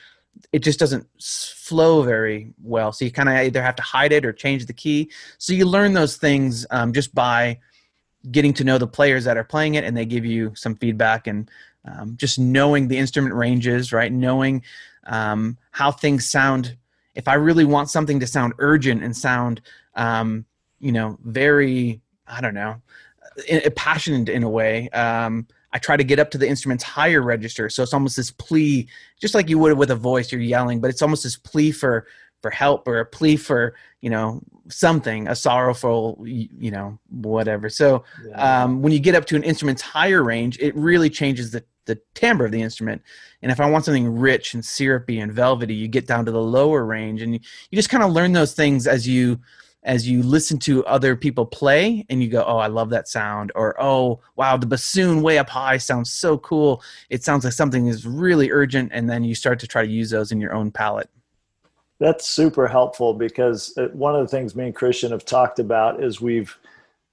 it 0.52 0.60
just 0.60 0.78
doesn't 0.78 1.06
flow 1.20 2.02
very 2.02 2.52
well. 2.62 2.92
So 2.92 3.04
you 3.04 3.10
kind 3.10 3.28
of 3.28 3.34
either 3.36 3.62
have 3.62 3.76
to 3.76 3.82
hide 3.82 4.12
it 4.12 4.24
or 4.24 4.32
change 4.32 4.66
the 4.66 4.72
key. 4.72 5.10
So 5.38 5.52
you 5.52 5.66
learn 5.66 5.92
those 5.92 6.16
things 6.16 6.66
um, 6.70 6.92
just 6.92 7.14
by 7.14 7.58
getting 8.30 8.54
to 8.54 8.64
know 8.64 8.78
the 8.78 8.86
players 8.86 9.24
that 9.24 9.36
are 9.36 9.44
playing 9.44 9.74
it, 9.74 9.84
and 9.84 9.96
they 9.96 10.06
give 10.06 10.24
you 10.24 10.52
some 10.54 10.76
feedback 10.76 11.26
and 11.26 11.50
um, 11.84 12.16
just 12.16 12.38
knowing 12.38 12.88
the 12.88 12.96
instrument 12.96 13.34
ranges, 13.34 13.92
right? 13.92 14.12
Knowing 14.12 14.62
um, 15.06 15.58
how 15.70 15.90
things 15.90 16.30
sound. 16.30 16.76
If 17.14 17.28
I 17.28 17.34
really 17.34 17.64
want 17.64 17.90
something 17.90 18.20
to 18.20 18.26
sound 18.26 18.54
urgent 18.58 19.02
and 19.02 19.16
sound, 19.16 19.60
um, 19.94 20.46
you 20.80 20.92
know, 20.92 21.18
very, 21.22 22.00
I 22.26 22.40
don't 22.40 22.54
know, 22.54 22.82
passionate 23.76 24.28
in 24.28 24.42
a 24.42 24.48
way. 24.48 24.88
Um, 24.90 25.46
I 25.74 25.78
try 25.78 25.96
to 25.96 26.04
get 26.04 26.20
up 26.20 26.30
to 26.30 26.38
the 26.38 26.48
instrument's 26.48 26.84
higher 26.84 27.20
register. 27.20 27.68
So 27.68 27.82
it's 27.82 27.92
almost 27.92 28.16
this 28.16 28.30
plea, 28.30 28.88
just 29.20 29.34
like 29.34 29.50
you 29.50 29.58
would 29.58 29.76
with 29.76 29.90
a 29.90 29.96
voice, 29.96 30.30
you're 30.30 30.40
yelling, 30.40 30.80
but 30.80 30.88
it's 30.88 31.02
almost 31.02 31.24
this 31.24 31.36
plea 31.36 31.72
for 31.72 32.06
for 32.40 32.50
help 32.50 32.86
or 32.86 33.00
a 33.00 33.06
plea 33.06 33.36
for 33.36 33.74
you 34.00 34.10
know 34.10 34.40
something, 34.68 35.26
a 35.28 35.34
sorrowful, 35.34 36.22
you 36.24 36.70
know, 36.70 36.98
whatever. 37.10 37.68
So 37.68 38.04
yeah. 38.26 38.62
um, 38.62 38.82
when 38.82 38.92
you 38.92 39.00
get 39.00 39.14
up 39.14 39.24
to 39.26 39.36
an 39.36 39.42
instrument's 39.42 39.82
higher 39.82 40.22
range, 40.22 40.58
it 40.60 40.76
really 40.76 41.10
changes 41.10 41.50
the 41.50 41.64
the 41.86 42.00
timbre 42.14 42.46
of 42.46 42.52
the 42.52 42.62
instrument. 42.62 43.02
And 43.42 43.50
if 43.50 43.60
I 43.60 43.68
want 43.68 43.84
something 43.84 44.18
rich 44.18 44.54
and 44.54 44.64
syrupy 44.64 45.18
and 45.18 45.32
velvety, 45.32 45.74
you 45.74 45.88
get 45.88 46.06
down 46.06 46.24
to 46.24 46.32
the 46.32 46.40
lower 46.40 46.84
range, 46.84 47.20
and 47.20 47.34
you, 47.34 47.40
you 47.70 47.76
just 47.76 47.90
kind 47.90 48.04
of 48.04 48.12
learn 48.12 48.32
those 48.32 48.54
things 48.54 48.86
as 48.86 49.08
you 49.08 49.40
as 49.84 50.08
you 50.08 50.22
listen 50.22 50.58
to 50.58 50.84
other 50.86 51.14
people 51.14 51.44
play 51.44 52.06
and 52.08 52.22
you 52.22 52.28
go, 52.28 52.44
oh, 52.46 52.56
I 52.56 52.68
love 52.68 52.90
that 52.90 53.08
sound, 53.08 53.52
or 53.54 53.80
oh, 53.80 54.20
wow, 54.36 54.56
the 54.56 54.66
bassoon 54.66 55.22
way 55.22 55.38
up 55.38 55.50
high 55.50 55.76
sounds 55.76 56.10
so 56.10 56.38
cool. 56.38 56.82
It 57.10 57.22
sounds 57.22 57.44
like 57.44 57.52
something 57.52 57.86
is 57.86 58.06
really 58.06 58.50
urgent, 58.50 58.90
and 58.92 59.08
then 59.08 59.24
you 59.24 59.34
start 59.34 59.58
to 59.60 59.66
try 59.66 59.84
to 59.84 59.90
use 59.90 60.10
those 60.10 60.32
in 60.32 60.40
your 60.40 60.54
own 60.54 60.70
palette. 60.70 61.10
That's 62.00 62.26
super 62.26 62.66
helpful 62.66 63.14
because 63.14 63.76
uh, 63.78 63.88
one 63.92 64.16
of 64.16 64.22
the 64.22 64.28
things 64.28 64.56
me 64.56 64.66
and 64.66 64.74
Christian 64.74 65.12
have 65.12 65.24
talked 65.24 65.58
about 65.58 66.02
is 66.02 66.20
we've 66.20 66.56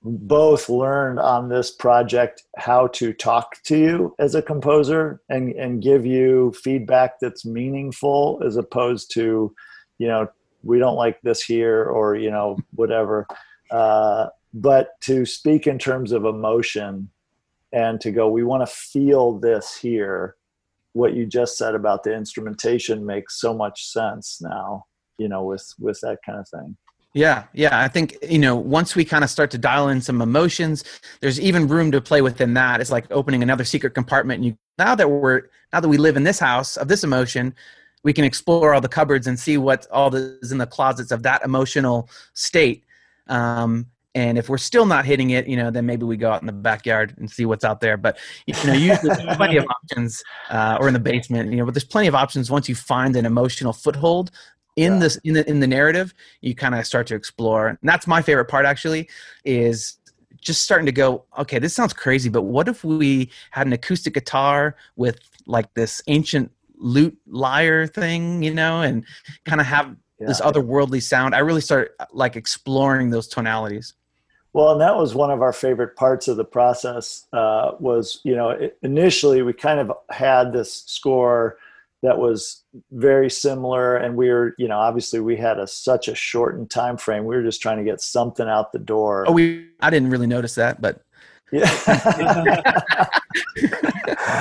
both 0.04 0.68
learned 0.68 1.20
on 1.20 1.48
this 1.48 1.70
project 1.70 2.44
how 2.58 2.88
to 2.88 3.14
talk 3.14 3.62
to 3.64 3.78
you 3.78 4.16
as 4.18 4.34
a 4.34 4.42
composer 4.42 5.22
and, 5.30 5.54
and 5.54 5.84
give 5.84 6.06
you 6.06 6.52
feedback 6.64 7.20
that's 7.20 7.46
meaningful 7.46 8.42
as 8.44 8.58
opposed 8.58 9.12
to, 9.14 9.54
you 10.00 10.08
know, 10.08 10.28
we 10.64 10.80
don't 10.80 10.96
like 10.96 11.20
this 11.22 11.42
here 11.42 11.84
or 11.84 12.16
you 12.16 12.32
know 12.32 12.58
whatever 12.76 13.28
uh, 13.72 14.28
but 14.54 15.00
to 15.02 15.26
speak 15.26 15.68
in 15.68 15.80
terms 15.80 16.12
of 16.12 16.26
emotion 16.26 17.10
and 17.74 18.02
to 18.02 18.12
go 18.12 18.28
we 18.28 18.44
want 18.44 18.66
to 18.66 18.74
feel 18.74 19.40
this 19.40 19.78
here 19.78 20.36
what 20.94 21.14
you 21.14 21.26
just 21.26 21.58
said 21.58 21.74
about 21.74 22.04
the 22.04 22.14
instrumentation 22.14 23.06
makes 23.06 23.40
so 23.40 23.54
much 23.54 23.88
sense 23.88 24.40
now 24.42 24.86
you 25.18 25.28
know 25.28 25.44
with 25.44 25.74
with 25.80 26.00
that 26.02 26.18
kind 26.26 26.40
of 26.40 26.48
thing 26.50 26.76
yeah, 27.14 27.44
yeah. 27.54 27.78
I 27.78 27.90
think, 27.90 28.18
you 28.22 28.40
know, 28.40 28.56
once 28.56 28.96
we 28.96 29.04
kind 29.04 29.24
of 29.24 29.30
start 29.30 29.52
to 29.52 29.58
dial 29.58 29.90
in 29.90 30.00
some 30.00 30.22
emotions, 30.22 30.86
there's 31.20 31.42
even 31.42 31.68
room 31.68 31.92
to 31.92 32.00
play 32.00 32.22
within 32.22 32.54
that. 32.54 32.80
It's 32.80 32.92
like 32.92 33.06
opening 33.12 33.44
another 33.44 33.66
secret 33.66 33.94
compartment. 33.94 34.38
And 34.38 34.46
you 34.46 34.58
now 34.78 34.96
that 34.96 35.10
we're 35.10 35.44
now 35.74 35.82
that 35.82 35.90
we 35.90 35.98
live 35.98 36.16
in 36.16 36.24
this 36.24 36.40
house 36.40 36.78
of 36.78 36.88
this 36.88 37.04
emotion, 37.04 37.54
we 38.04 38.14
can 38.14 38.24
explore 38.24 38.74
all 38.74 38.82
the 38.82 38.90
cupboards 38.90 39.28
and 39.28 39.40
see 39.40 39.58
what 39.58 39.88
all 39.92 40.14
is 40.14 40.52
in 40.52 40.58
the 40.58 40.68
closets 40.68 41.12
of 41.12 41.24
that 41.24 41.44
emotional 41.44 42.10
state. 42.34 42.84
Um, 43.28 43.88
and 44.14 44.38
if 44.38 44.50
we're 44.50 44.58
still 44.58 44.86
not 44.86 45.06
hitting 45.06 45.30
it, 45.30 45.48
you 45.48 45.56
know, 45.56 45.72
then 45.72 45.86
maybe 45.86 46.04
we 46.04 46.18
go 46.18 46.32
out 46.32 46.42
in 46.42 46.46
the 46.46 46.52
backyard 46.52 47.16
and 47.18 47.32
see 47.32 47.46
what's 47.46 47.64
out 47.64 47.80
there. 47.80 47.96
But 47.96 48.18
you 48.46 48.54
know, 48.66 48.74
usually 48.74 49.16
there's 49.16 49.36
plenty 49.38 49.58
of 49.58 49.66
options, 49.66 50.22
uh, 50.50 50.78
or 50.80 50.88
in 50.88 50.94
the 50.94 51.00
basement, 51.00 51.50
you 51.50 51.58
know. 51.58 51.66
But 51.66 51.74
there's 51.74 51.86
plenty 51.86 52.08
of 52.08 52.16
options 52.16 52.52
once 52.52 52.68
you 52.68 52.76
find 52.76 53.16
an 53.16 53.26
emotional 53.26 53.72
foothold 53.72 54.32
in 54.76 54.94
yeah. 54.94 55.00
this 55.00 55.16
in 55.18 55.34
the 55.36 55.50
in 55.50 55.60
the 55.62 55.68
narrative. 55.68 56.14
You 56.42 56.56
kind 56.56 56.76
of 56.76 56.86
start 56.86 57.08
to 57.08 57.16
explore, 57.16 57.68
and 57.70 57.78
that's 57.84 58.06
my 58.06 58.22
favorite 58.22 58.46
part. 58.46 58.66
Actually, 58.66 59.08
is 59.46 59.98
just 60.42 60.64
starting 60.64 60.88
to 60.88 60.92
go. 60.92 61.24
Okay, 61.40 61.60
this 61.60 61.74
sounds 61.74 61.94
crazy, 61.94 62.28
but 62.28 62.42
what 62.42 62.68
if 62.68 62.84
we 62.84 63.32
had 63.52 63.66
an 63.66 63.72
acoustic 63.72 64.14
guitar 64.14 64.76
with 64.98 65.20
like 65.46 65.74
this 65.74 66.02
ancient 66.08 66.52
lute 66.82 67.18
lyre 67.28 67.88
thing, 67.88 68.44
you 68.44 68.54
know, 68.54 68.82
and 68.82 69.06
kind 69.46 69.62
of 69.62 69.68
have 69.68 69.96
yeah. 70.20 70.28
this 70.28 70.42
otherworldly 70.42 71.02
sound. 71.02 71.34
I 71.36 71.40
really 71.40 71.62
start 71.62 71.96
like 72.12 72.36
exploring 72.36 73.10
those 73.10 73.28
tonalities. 73.28 73.94
Well, 74.54 74.74
and 74.74 74.82
that 74.82 74.98
was 74.98 75.16
one 75.16 75.32
of 75.32 75.42
our 75.42 75.54
favorite 75.54 75.96
parts 75.96 76.28
of 76.28 76.36
the 76.36 76.44
process. 76.44 77.26
Uh, 77.32 77.72
was 77.80 78.20
you 78.24 78.36
know 78.36 78.50
it, 78.50 78.78
initially 78.82 79.42
we 79.42 79.54
kind 79.54 79.80
of 79.80 79.92
had 80.10 80.52
this 80.52 80.84
score 80.86 81.58
that 82.04 82.18
was 82.18 82.64
very 82.92 83.30
similar, 83.30 83.96
and 83.96 84.18
we 84.18 84.30
were 84.30 84.54
you 84.58 84.68
know 84.68 84.78
obviously 84.78 85.22
we 85.22 85.38
had 85.38 85.58
a 85.58 85.68
such 85.68 86.08
a 86.10 86.16
shortened 86.16 86.70
time 86.70 86.98
frame. 86.98 87.24
We 87.24 87.36
were 87.36 87.44
just 87.44 87.62
trying 87.62 87.78
to 87.78 87.84
get 87.84 88.02
something 88.02 88.48
out 88.48 88.74
the 88.74 88.80
door. 88.80 89.26
Oh, 89.28 89.32
we 89.32 89.70
I 89.80 89.90
didn't 89.90 90.10
really 90.10 90.28
notice 90.28 90.56
that, 90.56 90.82
but 90.82 91.02
yeah. 91.52 93.10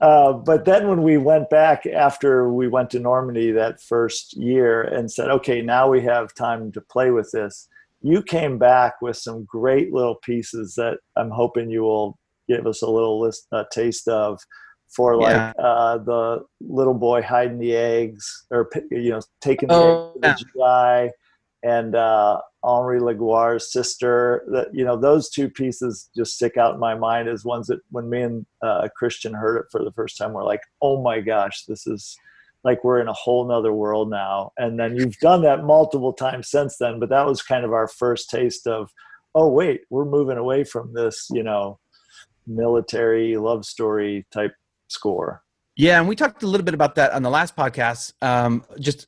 Uh, 0.00 0.32
but 0.32 0.64
then 0.64 0.88
when 0.88 1.02
we 1.02 1.18
went 1.18 1.50
back 1.50 1.84
after 1.86 2.50
we 2.50 2.68
went 2.68 2.88
to 2.90 2.98
Normandy 2.98 3.50
that 3.52 3.82
first 3.82 4.34
year 4.36 4.82
and 4.82 5.10
said, 5.10 5.28
okay, 5.28 5.60
now 5.60 5.90
we 5.90 6.00
have 6.00 6.34
time 6.34 6.72
to 6.72 6.80
play 6.80 7.10
with 7.10 7.30
this, 7.32 7.68
you 8.00 8.22
came 8.22 8.56
back 8.58 8.94
with 9.02 9.16
some 9.16 9.44
great 9.44 9.92
little 9.92 10.14
pieces 10.16 10.74
that 10.76 10.98
I'm 11.16 11.30
hoping 11.30 11.70
you 11.70 11.82
will 11.82 12.18
give 12.48 12.66
us 12.66 12.80
a 12.80 12.88
little 12.90 13.20
list, 13.20 13.46
a 13.52 13.66
taste 13.70 14.08
of 14.08 14.40
for 14.88 15.16
like 15.16 15.32
yeah. 15.32 15.52
uh, 15.58 15.98
the 15.98 16.44
little 16.60 16.94
boy 16.94 17.22
hiding 17.22 17.58
the 17.58 17.76
eggs 17.76 18.46
or 18.50 18.68
you 18.90 19.10
know 19.10 19.20
taking 19.40 19.68
the 19.68 19.74
oh, 19.74 20.18
eggs 20.22 20.44
yeah. 20.56 21.04
GI 21.04 21.12
and 21.62 21.94
uh, 21.94 22.40
Henri 22.62 23.00
Laguire's 23.00 23.72
sister. 23.72 24.44
That 24.52 24.68
you 24.72 24.84
know, 24.84 24.96
those 24.96 25.30
two 25.30 25.48
pieces 25.48 26.10
just 26.16 26.34
stick 26.34 26.56
out 26.56 26.74
in 26.74 26.80
my 26.80 26.94
mind 26.94 27.28
as 27.28 27.44
ones 27.44 27.66
that 27.68 27.80
when 27.90 28.08
me 28.08 28.22
and 28.22 28.46
uh, 28.62 28.88
Christian 28.96 29.34
heard 29.34 29.58
it 29.58 29.66
for 29.70 29.84
the 29.84 29.92
first 29.92 30.18
time, 30.18 30.32
we're 30.32 30.44
like, 30.44 30.62
"Oh 30.82 31.02
my 31.02 31.20
gosh, 31.20 31.64
this 31.66 31.86
is 31.86 32.16
like 32.62 32.84
we're 32.84 33.00
in 33.00 33.08
a 33.08 33.12
whole 33.12 33.46
nother 33.46 33.72
world 33.72 34.10
now." 34.10 34.52
And 34.58 34.78
then 34.78 34.96
you've 34.96 35.18
done 35.18 35.42
that 35.42 35.64
multiple 35.64 36.12
times 36.12 36.50
since 36.50 36.76
then, 36.78 37.00
but 37.00 37.08
that 37.10 37.26
was 37.26 37.42
kind 37.42 37.64
of 37.64 37.72
our 37.72 37.88
first 37.88 38.30
taste 38.30 38.66
of, 38.66 38.90
"Oh 39.34 39.48
wait, 39.48 39.82
we're 39.90 40.04
moving 40.04 40.38
away 40.38 40.64
from 40.64 40.92
this," 40.94 41.28
you 41.30 41.42
know, 41.42 41.78
military 42.46 43.36
love 43.36 43.64
story 43.64 44.26
type 44.32 44.52
score. 44.88 45.42
Yeah, 45.76 45.98
and 45.98 46.08
we 46.08 46.14
talked 46.14 46.42
a 46.42 46.46
little 46.46 46.64
bit 46.64 46.74
about 46.74 46.96
that 46.96 47.12
on 47.12 47.22
the 47.22 47.30
last 47.30 47.56
podcast. 47.56 48.12
Um, 48.20 48.64
just 48.78 49.06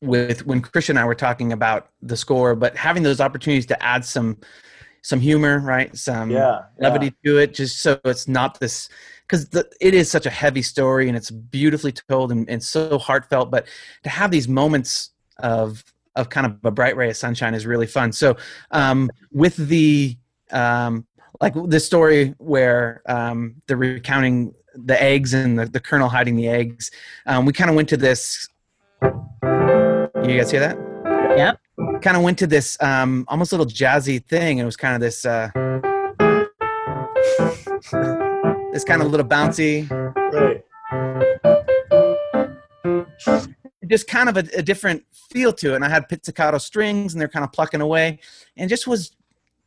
with 0.00 0.46
when 0.46 0.60
Christian 0.60 0.96
and 0.96 1.04
I 1.04 1.06
were 1.06 1.14
talking 1.14 1.52
about 1.52 1.90
the 2.02 2.16
score, 2.16 2.54
but 2.54 2.76
having 2.76 3.02
those 3.02 3.20
opportunities 3.20 3.66
to 3.66 3.82
add 3.82 4.04
some 4.04 4.38
some 5.02 5.20
humor, 5.20 5.60
right? 5.60 5.96
Some 5.96 6.30
yeah, 6.30 6.62
levity 6.78 7.14
yeah. 7.22 7.32
to 7.32 7.38
it, 7.38 7.54
just 7.54 7.80
so 7.80 7.98
it's 8.04 8.28
not 8.28 8.60
this 8.60 8.88
because 9.26 9.48
it 9.80 9.94
is 9.94 10.10
such 10.10 10.26
a 10.26 10.30
heavy 10.30 10.62
story 10.62 11.08
and 11.08 11.16
it's 11.16 11.30
beautifully 11.30 11.92
told 11.92 12.32
and, 12.32 12.48
and 12.50 12.62
so 12.62 12.98
heartfelt. 12.98 13.50
But 13.50 13.66
to 14.02 14.08
have 14.10 14.30
these 14.30 14.48
moments 14.48 15.10
of 15.38 15.84
of 16.16 16.28
kind 16.28 16.46
of 16.46 16.58
a 16.64 16.70
bright 16.70 16.96
ray 16.96 17.08
of 17.10 17.16
sunshine 17.16 17.54
is 17.54 17.66
really 17.66 17.86
fun. 17.86 18.12
So 18.12 18.36
um, 18.72 19.10
with 19.32 19.56
the 19.56 20.16
um, 20.50 21.06
like 21.40 21.54
the 21.66 21.80
story 21.80 22.34
where 22.38 23.02
um, 23.06 23.62
they're 23.66 23.76
recounting 23.76 24.54
the 24.74 25.00
eggs 25.00 25.32
and 25.34 25.58
the, 25.58 25.66
the 25.66 25.80
colonel 25.80 26.08
hiding 26.08 26.36
the 26.36 26.48
eggs, 26.48 26.90
um, 27.26 27.46
we 27.46 27.52
kind 27.52 27.70
of 27.70 27.76
went 27.76 27.88
to 27.90 27.96
this. 27.96 28.48
You 30.28 30.36
guys 30.36 30.50
hear 30.50 30.60
that? 30.60 30.76
Yep. 31.36 31.60
Kind 32.02 32.16
of 32.16 32.22
went 32.22 32.38
to 32.38 32.46
this 32.46 32.76
um, 32.80 33.24
almost 33.28 33.52
little 33.52 33.66
jazzy 33.66 34.24
thing, 34.24 34.58
it 34.58 34.64
was 34.64 34.76
kind 34.76 34.94
of 34.94 35.00
this. 35.00 35.24
Uh, 35.24 35.50
this 38.72 38.84
kind 38.84 39.02
of 39.02 39.10
little 39.10 39.26
bouncy. 39.26 39.90
Right 39.90 40.64
just 43.90 44.06
kind 44.06 44.28
of 44.28 44.36
a, 44.36 44.44
a, 44.56 44.62
different 44.62 45.04
feel 45.12 45.52
to 45.52 45.72
it. 45.72 45.76
And 45.76 45.84
I 45.84 45.88
had 45.88 46.08
pizzicato 46.08 46.58
strings, 46.58 47.12
and 47.12 47.20
they're 47.20 47.28
kind 47.28 47.44
of 47.44 47.52
plucking 47.52 47.80
away, 47.80 48.20
and 48.56 48.70
just 48.70 48.86
was 48.86 49.14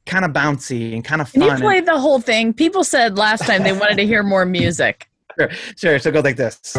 kind 0.06 0.26
of 0.26 0.32
bouncy 0.32 0.94
and 0.94 1.04
kind 1.04 1.22
of 1.22 1.30
fun. 1.30 1.42
Can 1.42 1.58
you 1.58 1.64
play 1.64 1.82
the 1.82 2.00
whole 2.00 2.20
thing? 2.20 2.54
People 2.54 2.84
said 2.84 3.18
last 3.18 3.46
time 3.46 3.64
they 3.64 3.74
wanted 3.74 3.98
to 3.98 4.06
hear 4.06 4.24
more 4.24 4.46
music. 4.46 5.10
Sure, 5.36 5.50
sure. 5.76 5.98
So 5.98 6.12
go 6.12 6.20
like 6.20 6.36
this. 6.36 6.78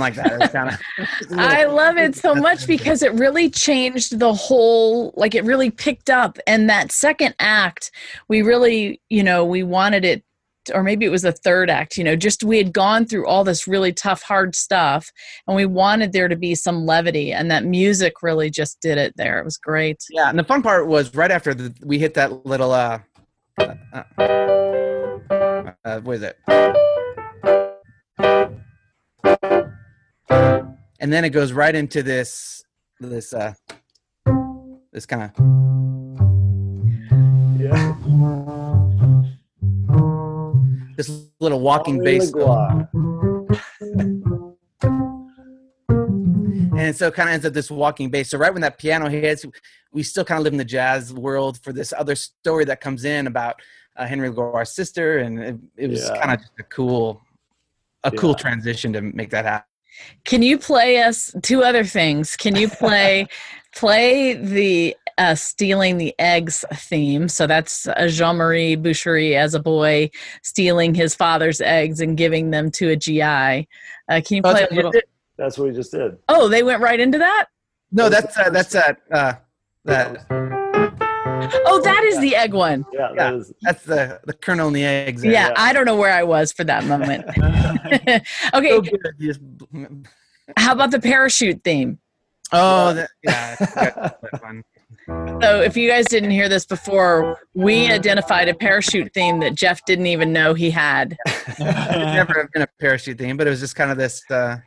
Like 0.00 0.14
that. 0.14 0.52
Kind 0.52 0.70
of. 0.70 1.32
I 1.38 1.64
love 1.64 1.96
it 1.96 2.16
so 2.16 2.34
much 2.34 2.66
because 2.66 3.02
it 3.02 3.12
really 3.14 3.50
changed 3.50 4.18
the 4.18 4.32
whole. 4.32 5.12
Like 5.16 5.34
it 5.34 5.44
really 5.44 5.70
picked 5.70 6.10
up, 6.10 6.38
and 6.46 6.68
that 6.68 6.92
second 6.92 7.34
act, 7.38 7.90
we 8.28 8.42
really, 8.42 9.00
you 9.08 9.22
know, 9.22 9.44
we 9.44 9.62
wanted 9.62 10.04
it. 10.04 10.24
Or 10.74 10.82
maybe 10.82 11.06
it 11.06 11.10
was 11.10 11.22
the 11.22 11.32
third 11.32 11.70
act, 11.70 11.96
you 11.96 12.04
know, 12.04 12.14
just 12.14 12.44
we 12.44 12.58
had 12.58 12.72
gone 12.72 13.06
through 13.06 13.26
all 13.26 13.44
this 13.44 13.66
really 13.66 13.94
tough, 13.94 14.22
hard 14.22 14.54
stuff, 14.54 15.10
and 15.46 15.56
we 15.56 15.64
wanted 15.64 16.12
there 16.12 16.28
to 16.28 16.36
be 16.36 16.54
some 16.54 16.84
levity, 16.84 17.32
and 17.32 17.50
that 17.50 17.64
music 17.64 18.22
really 18.22 18.50
just 18.50 18.78
did 18.80 18.98
it 18.98 19.14
there. 19.16 19.40
It 19.40 19.44
was 19.44 19.56
great. 19.56 19.96
Yeah, 20.10 20.28
and 20.28 20.38
the 20.38 20.44
fun 20.44 20.62
part 20.62 20.86
was 20.86 21.14
right 21.14 21.30
after 21.30 21.54
the, 21.54 21.74
we 21.82 21.98
hit 21.98 22.12
that 22.14 22.44
little, 22.44 22.72
uh, 22.72 22.98
uh, 23.58 23.74
uh, 24.18 25.72
uh 25.82 26.00
what 26.00 26.16
is 26.16 26.22
it? 26.22 26.36
And 31.00 31.12
then 31.12 31.24
it 31.24 31.30
goes 31.30 31.52
right 31.52 31.74
into 31.74 32.02
this 32.02 32.62
this 33.00 33.32
uh 33.32 33.54
this 34.92 35.06
kind 35.06 35.22
of 35.22 35.30
yeah 37.58 37.94
this 40.96 41.10
little 41.40 41.60
walking 41.60 42.02
bass 42.02 42.32
and 46.76 46.94
so 46.94 47.08
it 47.08 47.14
kind 47.14 47.28
of 47.28 47.34
ends 47.34 47.46
up 47.46 47.54
this 47.54 47.70
walking 47.70 48.10
bass 48.10 48.28
so 48.28 48.38
right 48.38 48.52
when 48.52 48.62
that 48.62 48.78
piano 48.78 49.08
hits 49.08 49.46
we 49.92 50.02
still 50.02 50.24
kind 50.24 50.38
of 50.38 50.44
live 50.44 50.52
in 50.52 50.58
the 50.58 50.64
jazz 50.64 51.12
world 51.14 51.58
for 51.62 51.72
this 51.72 51.94
other 51.96 52.14
story 52.14 52.66
that 52.66 52.80
comes 52.82 53.06
in 53.06 53.26
about 53.26 53.56
uh, 53.96 54.06
henry 54.06 54.28
Legoire's 54.28 54.72
sister 54.74 55.18
and 55.18 55.38
it, 55.38 55.56
it 55.76 55.88
was 55.88 56.06
yeah. 56.06 56.18
kind 56.18 56.32
of 56.32 56.40
just 56.40 56.52
a 56.58 56.64
cool 56.64 57.22
a 58.04 58.10
yeah. 58.12 58.20
cool 58.20 58.34
transition 58.34 58.92
to 58.92 59.00
make 59.00 59.30
that 59.30 59.46
happen 59.46 59.69
can 60.24 60.42
you 60.42 60.58
play 60.58 61.02
us 61.02 61.34
two 61.42 61.62
other 61.62 61.84
things? 61.84 62.36
Can 62.36 62.56
you 62.56 62.68
play 62.68 63.26
play 63.74 64.34
the 64.34 64.96
uh, 65.18 65.34
stealing 65.34 65.98
the 65.98 66.14
eggs 66.18 66.64
theme? 66.74 67.28
So 67.28 67.46
that's 67.46 67.86
uh, 67.88 68.08
Jean 68.08 68.36
Marie 68.36 68.76
Boucherie 68.76 69.34
as 69.34 69.54
a 69.54 69.60
boy 69.60 70.10
stealing 70.42 70.94
his 70.94 71.14
father's 71.14 71.60
eggs 71.60 72.00
and 72.00 72.16
giving 72.16 72.50
them 72.50 72.70
to 72.72 72.90
a 72.90 72.96
GI. 72.96 73.22
Uh, 73.22 73.66
can 74.08 74.36
you 74.36 74.42
play 74.42 74.66
a 74.70 74.74
little? 74.74 74.92
That's 75.36 75.56
what 75.56 75.68
we 75.68 75.74
just 75.74 75.92
did. 75.92 76.18
Oh, 76.28 76.48
they 76.48 76.62
went 76.62 76.82
right 76.82 77.00
into 77.00 77.18
that. 77.18 77.46
No, 77.92 78.08
that's 78.08 78.36
uh, 78.36 78.50
that's 78.50 78.74
uh, 78.74 78.94
uh, 79.10 79.34
that. 79.84 80.26
Oh, 81.66 81.80
that 81.82 82.04
is 82.04 82.20
the 82.20 82.36
egg 82.36 82.54
one. 82.54 82.84
Yeah, 82.92 83.12
that 83.16 83.34
is. 83.34 83.52
that's 83.62 83.84
the 83.84 84.20
the 84.24 84.32
colonel 84.32 84.68
in 84.68 84.74
the 84.74 84.84
eggs. 84.84 85.24
Yeah, 85.24 85.48
yeah, 85.48 85.54
I 85.56 85.72
don't 85.72 85.84
know 85.84 85.96
where 85.96 86.12
I 86.12 86.22
was 86.22 86.52
for 86.52 86.64
that 86.64 86.84
moment. 86.84 87.24
okay. 88.54 88.80
So 88.80 89.42
How 90.56 90.72
about 90.72 90.90
the 90.90 91.00
parachute 91.00 91.62
theme? 91.64 91.98
Oh, 92.52 92.92
that, 92.94 93.10
yeah, 93.22 93.56
that 93.56 94.40
fun. 94.40 94.64
So, 95.42 95.60
if 95.60 95.76
you 95.76 95.88
guys 95.88 96.04
didn't 96.06 96.30
hear 96.30 96.48
this 96.48 96.64
before, 96.64 97.38
we 97.54 97.90
identified 97.90 98.48
a 98.48 98.54
parachute 98.54 99.12
theme 99.12 99.40
that 99.40 99.54
Jeff 99.56 99.84
didn't 99.84 100.06
even 100.06 100.32
know 100.32 100.54
he 100.54 100.70
had. 100.70 101.16
it 101.26 101.58
never 101.58 102.48
been 102.52 102.62
a 102.62 102.68
parachute 102.78 103.18
theme, 103.18 103.36
but 103.36 103.46
it 103.46 103.50
was 103.50 103.58
just 103.60 103.74
kind 103.74 103.90
of 103.90 103.96
this. 103.96 104.22
Uh... 104.30 104.58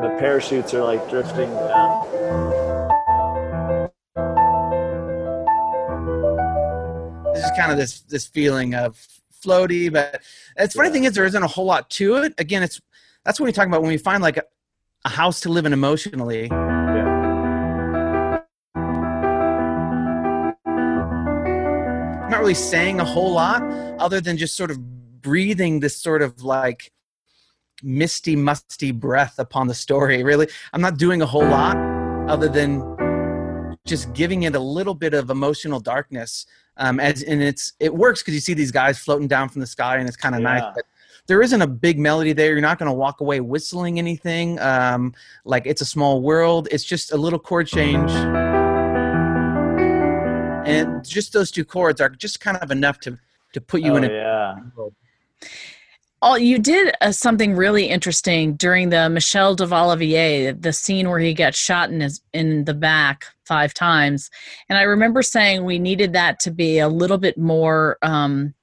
The 0.00 0.16
parachutes 0.18 0.72
are 0.72 0.84
like 0.84 1.06
drifting 1.10 1.50
down. 1.50 2.15
Kind 7.56 7.72
of 7.72 7.78
this 7.78 8.00
this 8.02 8.26
feeling 8.26 8.74
of 8.74 8.96
floaty. 9.44 9.92
But 9.92 10.22
it's 10.56 10.74
funny 10.74 10.88
yeah. 10.88 10.92
thing 10.92 11.04
is 11.04 11.14
there 11.14 11.24
isn't 11.24 11.42
a 11.42 11.48
whole 11.48 11.66
lot 11.66 11.90
to 11.90 12.16
it. 12.16 12.34
Again, 12.38 12.62
it's 12.62 12.80
that's 13.24 13.40
what 13.40 13.46
we 13.46 13.52
talk 13.52 13.66
about 13.66 13.82
when 13.82 13.90
we 13.90 13.98
find 13.98 14.22
like 14.22 14.36
a, 14.36 14.44
a 15.04 15.08
house 15.08 15.40
to 15.40 15.48
live 15.48 15.66
in 15.66 15.72
emotionally. 15.72 16.46
Yeah. 16.46 17.16
I'm 22.24 22.30
not 22.30 22.40
really 22.40 22.54
saying 22.54 23.00
a 23.00 23.04
whole 23.04 23.32
lot 23.32 23.62
other 24.00 24.20
than 24.20 24.36
just 24.36 24.56
sort 24.56 24.70
of 24.70 25.22
breathing 25.22 25.80
this 25.80 25.96
sort 25.96 26.22
of 26.22 26.42
like 26.42 26.92
misty, 27.82 28.36
musty 28.36 28.90
breath 28.90 29.38
upon 29.38 29.68
the 29.68 29.74
story. 29.74 30.22
Really, 30.22 30.48
I'm 30.72 30.80
not 30.80 30.98
doing 30.98 31.22
a 31.22 31.26
whole 31.26 31.46
lot 31.46 31.76
other 32.28 32.48
than 32.48 32.80
just 33.86 34.12
giving 34.12 34.42
it 34.42 34.54
a 34.54 34.60
little 34.60 34.94
bit 34.94 35.14
of 35.14 35.30
emotional 35.30 35.80
darkness 35.80 36.46
um, 36.76 37.00
as 37.00 37.22
and 37.22 37.42
it's 37.42 37.72
it 37.80 37.94
works 37.94 38.20
because 38.22 38.34
you 38.34 38.40
see 38.40 38.54
these 38.54 38.70
guys 38.70 38.98
floating 38.98 39.28
down 39.28 39.48
from 39.48 39.60
the 39.60 39.66
sky 39.66 39.96
and 39.96 40.06
it's 40.06 40.16
kind 40.16 40.34
of 40.34 40.42
yeah. 40.42 40.58
nice. 40.58 40.64
But 40.74 40.84
there 41.26 41.40
isn't 41.42 41.62
a 41.62 41.66
big 41.66 41.98
melody 41.98 42.32
there. 42.32 42.52
You're 42.52 42.60
not 42.60 42.78
going 42.78 42.90
to 42.90 42.94
walk 42.94 43.20
away 43.20 43.40
whistling 43.40 43.98
anything. 43.98 44.60
Um, 44.60 45.14
like 45.44 45.64
it's 45.66 45.80
a 45.80 45.86
small 45.86 46.20
world. 46.20 46.68
It's 46.70 46.84
just 46.84 47.12
a 47.12 47.16
little 47.16 47.38
chord 47.38 47.66
change, 47.66 48.10
and 50.66 51.04
just 51.04 51.32
those 51.32 51.50
two 51.50 51.64
chords 51.64 52.00
are 52.00 52.10
just 52.10 52.40
kind 52.40 52.58
of 52.58 52.70
enough 52.70 53.00
to 53.00 53.18
to 53.54 53.60
put 53.60 53.80
you 53.80 53.92
oh, 53.92 53.96
in 53.96 54.04
a 54.04 54.08
yeah. 54.08 54.56
World. 54.76 54.94
Oh, 56.22 56.36
you 56.36 56.58
did 56.58 56.94
uh, 57.02 57.12
something 57.12 57.54
really 57.54 57.86
interesting 57.88 58.54
during 58.54 58.88
the 58.88 59.08
Michel 59.10 59.54
de 59.54 59.66
Vallavieille, 59.66 60.60
the 60.60 60.72
scene 60.72 61.10
where 61.10 61.18
he 61.18 61.34
gets 61.34 61.58
shot 61.58 61.90
in 61.90 62.00
his 62.00 62.22
in 62.32 62.64
the 62.64 62.72
back 62.74 63.26
five 63.44 63.74
times, 63.74 64.30
and 64.68 64.78
I 64.78 64.82
remember 64.82 65.22
saying 65.22 65.64
we 65.64 65.78
needed 65.78 66.14
that 66.14 66.40
to 66.40 66.50
be 66.50 66.78
a 66.78 66.88
little 66.88 67.18
bit 67.18 67.36
more, 67.36 67.98
um, 68.02 68.54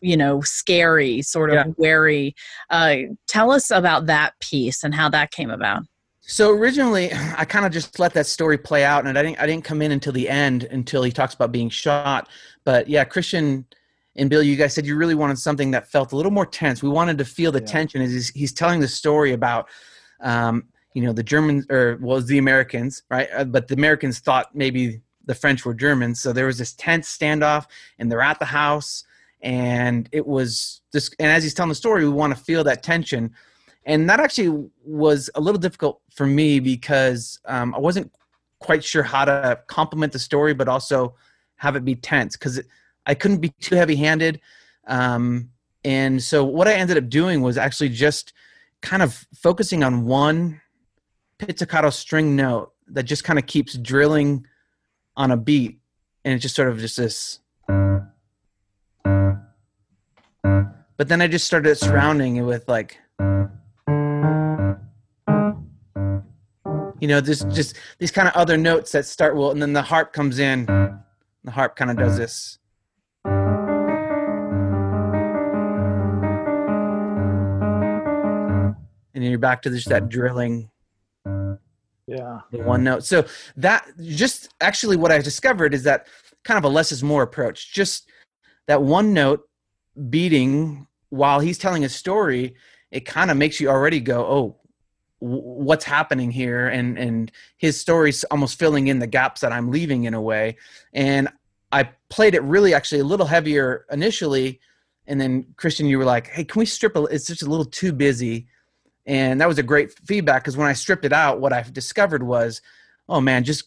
you 0.00 0.16
know, 0.16 0.42
scary, 0.42 1.22
sort 1.22 1.50
of 1.50 1.54
yeah. 1.54 1.72
wary. 1.78 2.34
Uh, 2.68 2.96
tell 3.26 3.50
us 3.50 3.70
about 3.70 4.06
that 4.06 4.38
piece 4.40 4.84
and 4.84 4.94
how 4.94 5.08
that 5.08 5.30
came 5.30 5.50
about. 5.50 5.84
So 6.20 6.50
originally, 6.50 7.10
I 7.36 7.46
kind 7.46 7.64
of 7.64 7.72
just 7.72 7.98
let 7.98 8.12
that 8.14 8.26
story 8.26 8.58
play 8.58 8.84
out, 8.84 9.06
and 9.06 9.18
I 9.18 9.22
didn't 9.22 9.40
I 9.40 9.46
didn't 9.46 9.64
come 9.64 9.80
in 9.80 9.92
until 9.92 10.12
the 10.12 10.28
end 10.28 10.64
until 10.64 11.02
he 11.02 11.10
talks 11.10 11.32
about 11.32 11.52
being 11.52 11.70
shot. 11.70 12.28
But 12.64 12.86
yeah, 12.86 13.04
Christian 13.04 13.66
and 14.16 14.28
Bill, 14.28 14.42
you 14.42 14.56
guys 14.56 14.74
said 14.74 14.86
you 14.86 14.96
really 14.96 15.14
wanted 15.14 15.38
something 15.38 15.70
that 15.70 15.90
felt 15.90 16.12
a 16.12 16.16
little 16.16 16.32
more 16.32 16.46
tense. 16.46 16.82
We 16.82 16.90
wanted 16.90 17.18
to 17.18 17.24
feel 17.24 17.50
the 17.50 17.60
yeah. 17.60 17.66
tension 17.66 18.02
as 18.02 18.12
he's, 18.12 18.28
he's, 18.30 18.52
telling 18.52 18.80
the 18.80 18.88
story 18.88 19.32
about, 19.32 19.68
um, 20.20 20.64
you 20.94 21.02
know, 21.02 21.12
the 21.12 21.22
Germans 21.22 21.64
or 21.70 21.96
was 22.00 22.26
the 22.26 22.38
Americans, 22.38 23.02
right? 23.10 23.28
Uh, 23.34 23.44
but 23.44 23.68
the 23.68 23.74
Americans 23.74 24.18
thought 24.18 24.54
maybe 24.54 25.00
the 25.24 25.34
French 25.34 25.64
were 25.64 25.72
Germans. 25.72 26.20
So 26.20 26.32
there 26.32 26.46
was 26.46 26.58
this 26.58 26.74
tense 26.74 27.16
standoff, 27.16 27.66
and 27.98 28.10
they're 28.10 28.20
at 28.20 28.38
the 28.38 28.44
house, 28.44 29.04
and 29.40 30.08
it 30.12 30.26
was 30.26 30.82
this. 30.92 31.10
And 31.18 31.30
as 31.30 31.42
he's 31.42 31.54
telling 31.54 31.70
the 31.70 31.74
story, 31.74 32.04
we 32.04 32.10
want 32.10 32.36
to 32.36 32.42
feel 32.42 32.64
that 32.64 32.82
tension, 32.82 33.32
and 33.86 34.10
that 34.10 34.20
actually 34.20 34.68
was 34.84 35.30
a 35.34 35.40
little 35.40 35.60
difficult 35.60 36.02
for 36.14 36.26
me 36.26 36.60
because 36.60 37.40
um, 37.46 37.74
I 37.74 37.78
wasn't 37.78 38.12
quite 38.58 38.84
sure 38.84 39.02
how 39.02 39.24
to 39.24 39.58
complement 39.68 40.12
the 40.12 40.18
story, 40.18 40.52
but 40.52 40.68
also 40.68 41.14
have 41.56 41.76
it 41.76 41.84
be 41.84 41.94
tense 41.94 42.36
because 42.36 42.60
I 43.06 43.14
couldn't 43.14 43.38
be 43.38 43.50
too 43.60 43.74
heavy 43.74 43.96
handed. 43.96 44.40
Um, 44.86 45.50
and 45.84 46.22
so 46.22 46.44
what 46.44 46.68
I 46.68 46.74
ended 46.74 46.96
up 46.96 47.08
doing 47.08 47.42
was 47.42 47.58
actually 47.58 47.88
just 47.88 48.32
kind 48.80 49.02
of 49.02 49.26
focusing 49.34 49.82
on 49.82 50.04
one 50.04 50.60
pizzicato 51.38 51.90
string 51.90 52.36
note 52.36 52.72
that 52.88 53.04
just 53.04 53.24
kind 53.24 53.38
of 53.38 53.46
keeps 53.46 53.74
drilling 53.74 54.46
on 55.16 55.30
a 55.30 55.36
beat. 55.36 55.80
And 56.24 56.34
it's 56.34 56.42
just 56.42 56.54
sort 56.54 56.68
of 56.68 56.78
just 56.78 56.96
this. 56.96 57.40
But 60.96 61.08
then 61.08 61.20
I 61.20 61.26
just 61.26 61.46
started 61.46 61.76
surrounding 61.76 62.36
it 62.36 62.42
with 62.42 62.68
like 62.68 62.98
you 67.02 67.08
know, 67.08 67.20
there's 67.20 67.42
just 67.46 67.76
these 67.98 68.12
kind 68.12 68.28
of 68.28 68.34
other 68.34 68.56
notes 68.56 68.92
that 68.92 69.04
start 69.06 69.34
well, 69.34 69.50
and 69.50 69.60
then 69.60 69.72
the 69.72 69.82
harp 69.82 70.12
comes 70.12 70.38
in. 70.38 70.66
The 71.42 71.50
harp 71.50 71.74
kind 71.74 71.90
of 71.90 71.96
does 71.96 72.16
this. 72.16 72.58
You're 79.32 79.40
back 79.40 79.62
to 79.62 79.70
just 79.70 79.88
that 79.88 80.02
mm-hmm. 80.02 80.08
drilling. 80.10 80.70
Yeah. 82.06 82.40
The 82.50 82.58
one 82.58 82.84
note. 82.84 83.04
So 83.04 83.24
that 83.56 83.86
just 84.00 84.52
actually 84.60 84.96
what 84.96 85.12
I 85.12 85.18
discovered 85.20 85.74
is 85.74 85.84
that 85.84 86.06
kind 86.44 86.58
of 86.58 86.64
a 86.64 86.68
less 86.68 86.92
is 86.92 87.02
more 87.02 87.22
approach. 87.22 87.72
Just 87.72 88.08
that 88.66 88.82
one 88.82 89.12
note 89.12 89.48
beating 90.10 90.86
while 91.10 91.40
he's 91.40 91.58
telling 91.58 91.84
a 91.84 91.88
story, 91.88 92.54
it 92.90 93.00
kind 93.00 93.30
of 93.30 93.36
makes 93.36 93.60
you 93.60 93.68
already 93.68 94.00
go, 94.00 94.24
oh, 94.24 94.56
what's 95.22 95.84
happening 95.84 96.32
here 96.32 96.66
and 96.66 96.98
and 96.98 97.30
his 97.56 97.80
story's 97.80 98.24
almost 98.24 98.58
filling 98.58 98.88
in 98.88 98.98
the 98.98 99.06
gaps 99.06 99.40
that 99.40 99.52
i'm 99.52 99.70
leaving 99.70 100.02
in 100.02 100.14
a 100.14 100.20
way 100.20 100.56
and 100.94 101.28
i 101.70 101.88
played 102.08 102.34
it 102.34 102.42
really 102.42 102.74
actually 102.74 103.00
a 103.00 103.04
little 103.04 103.24
heavier 103.24 103.86
initially 103.92 104.58
and 105.06 105.20
then 105.20 105.46
christian 105.56 105.86
you 105.86 105.96
were 105.96 106.04
like 106.04 106.26
hey 106.26 106.42
can 106.42 106.58
we 106.58 106.66
strip 106.66 106.96
a 106.96 107.04
it's 107.04 107.28
just 107.28 107.42
a 107.42 107.48
little 107.48 107.64
too 107.64 107.92
busy 107.92 108.48
and 109.06 109.40
that 109.40 109.48
was 109.48 109.58
a 109.58 109.62
great 109.62 109.92
feedback 110.06 110.42
because 110.42 110.56
when 110.56 110.66
i 110.66 110.72
stripped 110.72 111.04
it 111.04 111.12
out 111.12 111.40
what 111.40 111.52
i 111.52 111.62
discovered 111.72 112.22
was 112.22 112.60
oh 113.08 113.20
man 113.20 113.44
just 113.44 113.64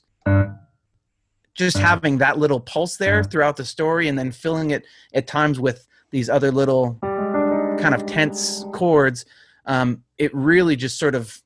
just 1.54 1.78
having 1.78 2.18
that 2.18 2.38
little 2.38 2.60
pulse 2.60 2.98
there 2.98 3.24
throughout 3.24 3.56
the 3.56 3.64
story 3.64 4.08
and 4.08 4.20
then 4.20 4.32
filling 4.32 4.72
it 4.72 4.86
at 5.14 5.26
times 5.26 5.60
with 5.60 5.88
these 6.12 6.30
other 6.30 6.52
little 6.52 6.98
kind 7.02 7.96
of 7.96 8.06
tense 8.06 8.66
chords 8.74 9.26
um, 9.66 10.04
it 10.18 10.34
really 10.34 10.76
just 10.76 11.00
sort 11.00 11.16
of 11.16 11.42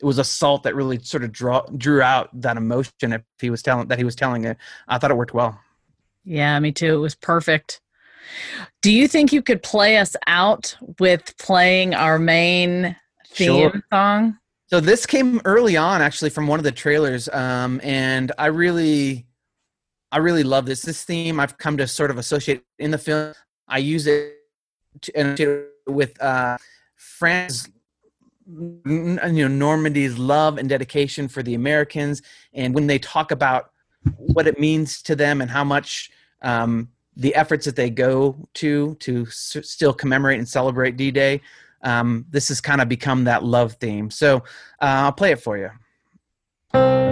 it 0.00 0.04
was 0.04 0.18
a 0.18 0.24
salt 0.24 0.62
that 0.64 0.74
really 0.74 0.98
sort 1.02 1.24
of 1.24 1.32
draw, 1.32 1.62
drew 1.76 2.02
out 2.02 2.28
that 2.40 2.56
emotion 2.56 3.12
if 3.12 3.22
he 3.40 3.50
was 3.50 3.62
telling 3.62 3.88
that 3.88 3.98
he 3.98 4.04
was 4.04 4.14
telling 4.14 4.44
it. 4.44 4.56
I 4.88 4.98
thought 4.98 5.10
it 5.10 5.16
worked 5.16 5.34
well. 5.34 5.58
Yeah, 6.24 6.58
me 6.60 6.72
too. 6.72 6.94
It 6.94 6.98
was 6.98 7.14
perfect. 7.14 7.80
Do 8.82 8.92
you 8.92 9.08
think 9.08 9.32
you 9.32 9.40
could 9.40 9.62
play 9.62 9.98
us 9.98 10.16
out 10.26 10.76
with 10.98 11.36
playing 11.38 11.94
our 11.94 12.18
main 12.18 12.96
theme 13.36 13.70
sure. 13.70 13.82
song? 13.92 14.38
So 14.68 14.80
this 14.80 15.06
came 15.06 15.40
early 15.44 15.76
on, 15.76 16.02
actually, 16.02 16.30
from 16.30 16.48
one 16.48 16.58
of 16.58 16.64
the 16.64 16.72
trailers, 16.72 17.28
um, 17.28 17.80
and 17.84 18.32
I 18.36 18.46
really, 18.46 19.26
I 20.10 20.18
really 20.18 20.42
love 20.42 20.66
this. 20.66 20.82
This 20.82 21.04
theme 21.04 21.38
I've 21.38 21.56
come 21.56 21.76
to 21.76 21.86
sort 21.86 22.10
of 22.10 22.18
associate 22.18 22.62
in 22.78 22.90
the 22.90 22.98
film. 22.98 23.32
I 23.68 23.78
use 23.78 24.06
it 24.06 24.34
to, 25.02 25.66
with 25.86 26.20
uh, 26.20 26.58
France 26.96 27.68
you 28.48 28.82
know 28.84 29.48
Normandy's 29.48 30.18
love 30.18 30.58
and 30.58 30.68
dedication 30.68 31.28
for 31.28 31.42
the 31.42 31.54
Americans, 31.54 32.22
and 32.54 32.74
when 32.74 32.86
they 32.86 32.98
talk 32.98 33.30
about 33.30 33.70
what 34.16 34.46
it 34.46 34.58
means 34.58 35.02
to 35.02 35.16
them 35.16 35.40
and 35.40 35.50
how 35.50 35.64
much 35.64 36.10
um, 36.42 36.88
the 37.16 37.34
efforts 37.34 37.64
that 37.64 37.76
they 37.76 37.90
go 37.90 38.36
to 38.54 38.94
to 39.00 39.22
s- 39.22 39.56
still 39.62 39.92
commemorate 39.92 40.38
and 40.38 40.48
celebrate 40.48 40.96
D-Day, 40.96 41.40
um, 41.82 42.26
this 42.30 42.48
has 42.48 42.60
kind 42.60 42.80
of 42.80 42.88
become 42.88 43.24
that 43.24 43.44
love 43.44 43.74
theme. 43.74 44.10
So 44.10 44.36
uh, 44.36 44.40
I'll 44.80 45.12
play 45.12 45.32
it 45.32 45.40
for 45.40 45.56
you. 45.58 47.05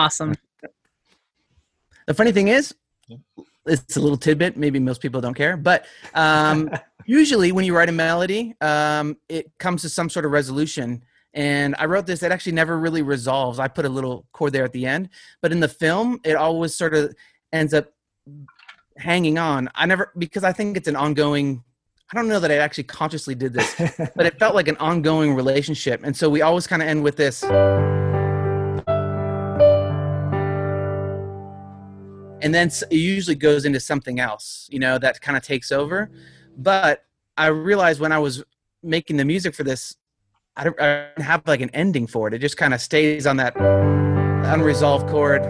Awesome. 0.00 0.34
The 2.06 2.14
funny 2.14 2.32
thing 2.32 2.48
is, 2.48 2.74
it's 3.66 3.96
a 3.96 4.00
little 4.00 4.16
tidbit. 4.16 4.56
Maybe 4.56 4.78
most 4.78 5.02
people 5.02 5.20
don't 5.20 5.34
care, 5.34 5.56
but 5.56 5.84
um, 6.14 6.70
usually 7.04 7.52
when 7.52 7.64
you 7.64 7.76
write 7.76 7.90
a 7.90 7.92
melody, 7.92 8.54
um, 8.60 9.18
it 9.28 9.52
comes 9.58 9.82
to 9.82 9.88
some 9.88 10.08
sort 10.08 10.24
of 10.24 10.32
resolution. 10.32 11.04
And 11.34 11.76
I 11.78 11.84
wrote 11.84 12.06
this. 12.06 12.22
It 12.22 12.32
actually 12.32 12.52
never 12.52 12.78
really 12.78 13.02
resolves. 13.02 13.58
I 13.58 13.68
put 13.68 13.84
a 13.84 13.88
little 13.88 14.26
chord 14.32 14.52
there 14.52 14.64
at 14.64 14.72
the 14.72 14.86
end, 14.86 15.10
but 15.42 15.52
in 15.52 15.60
the 15.60 15.68
film, 15.68 16.18
it 16.24 16.34
always 16.34 16.74
sort 16.74 16.94
of 16.94 17.14
ends 17.52 17.74
up 17.74 17.92
hanging 18.96 19.38
on. 19.38 19.68
I 19.74 19.86
never 19.86 20.12
because 20.18 20.44
I 20.44 20.52
think 20.52 20.76
it's 20.76 20.88
an 20.88 20.96
ongoing. 20.96 21.62
I 22.12 22.16
don't 22.16 22.26
know 22.26 22.40
that 22.40 22.50
I 22.50 22.56
actually 22.56 22.84
consciously 22.84 23.36
did 23.36 23.52
this, 23.52 23.76
but 24.16 24.26
it 24.26 24.38
felt 24.40 24.56
like 24.56 24.66
an 24.66 24.76
ongoing 24.78 25.34
relationship. 25.34 26.00
And 26.02 26.16
so 26.16 26.28
we 26.28 26.42
always 26.42 26.66
kind 26.66 26.82
of 26.82 26.88
end 26.88 27.04
with 27.04 27.16
this. 27.16 27.44
And 32.42 32.54
then 32.54 32.68
it 32.68 32.96
usually 32.96 33.34
goes 33.34 33.64
into 33.64 33.80
something 33.80 34.20
else 34.20 34.68
you 34.70 34.78
know 34.78 34.98
that 34.98 35.20
kind 35.20 35.36
of 35.36 35.42
takes 35.42 35.72
over. 35.72 36.10
But 36.56 37.04
i 37.36 37.46
realized 37.46 38.00
when 38.00 38.12
i 38.12 38.18
was 38.18 38.44
making 38.82 39.16
the 39.16 39.24
music 39.24 39.54
for 39.54 39.62
this 39.62 39.96
i 40.56 40.64
don't, 40.64 40.78
I 40.80 41.08
don't 41.16 41.24
have 41.24 41.46
like 41.46 41.60
an 41.60 41.70
ending 41.70 42.06
for 42.06 42.28
it. 42.28 42.34
It 42.34 42.40
just 42.40 42.56
kind 42.56 42.74
of 42.74 42.80
stays 42.80 43.26
on 43.26 43.36
that 43.36 43.56
unresolved 43.56 45.08
chord. 45.08 45.42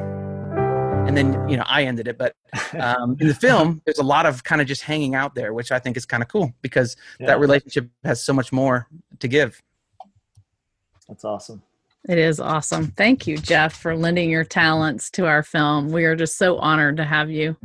And 1.06 1.16
then 1.16 1.48
you 1.48 1.56
know 1.56 1.64
i 1.66 1.84
ended 1.84 2.06
it. 2.06 2.18
But 2.18 2.36
um, 2.78 3.16
in 3.20 3.26
the 3.26 3.34
film 3.34 3.80
there's 3.84 3.98
a 3.98 4.04
lot 4.04 4.26
of 4.26 4.44
kind 4.44 4.60
of 4.60 4.68
just 4.68 4.82
hanging 4.82 5.14
out 5.14 5.34
there 5.34 5.52
which 5.54 5.72
i 5.72 5.78
think 5.78 5.96
is 5.96 6.06
kind 6.06 6.22
of 6.22 6.28
cool 6.28 6.52
because 6.62 6.96
yeah. 7.18 7.26
that 7.28 7.40
relationship 7.40 7.88
has 8.04 8.22
so 8.22 8.32
much 8.32 8.52
more 8.52 8.86
to 9.18 9.28
give. 9.28 9.60
That's 11.08 11.24
awesome 11.24 11.62
it 12.08 12.18
is 12.18 12.40
awesome. 12.40 12.88
Thank 12.88 13.26
you, 13.26 13.36
Jeff, 13.36 13.74
for 13.74 13.94
lending 13.94 14.30
your 14.30 14.44
talents 14.44 15.10
to 15.12 15.26
our 15.26 15.42
film. 15.42 15.88
We 15.88 16.04
are 16.04 16.16
just 16.16 16.38
so 16.38 16.58
honored 16.58 16.96
to 16.96 17.04
have 17.04 17.30
you. 17.30 17.56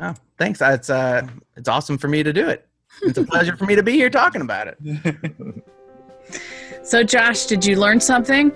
Oh, 0.00 0.14
thanks. 0.38 0.60
It's 0.60 0.90
uh, 0.90 1.26
it's 1.56 1.68
awesome 1.68 1.98
for 1.98 2.08
me 2.08 2.22
to 2.22 2.32
do 2.32 2.48
it. 2.48 2.66
It's 3.02 3.18
a 3.18 3.24
pleasure 3.24 3.56
for 3.56 3.64
me 3.64 3.76
to 3.76 3.82
be 3.82 3.92
here 3.92 4.10
talking 4.10 4.42
about 4.42 4.68
it. 4.68 5.64
so, 6.82 7.02
Josh, 7.02 7.46
did 7.46 7.64
you 7.64 7.76
learn 7.76 8.00
something? 8.00 8.52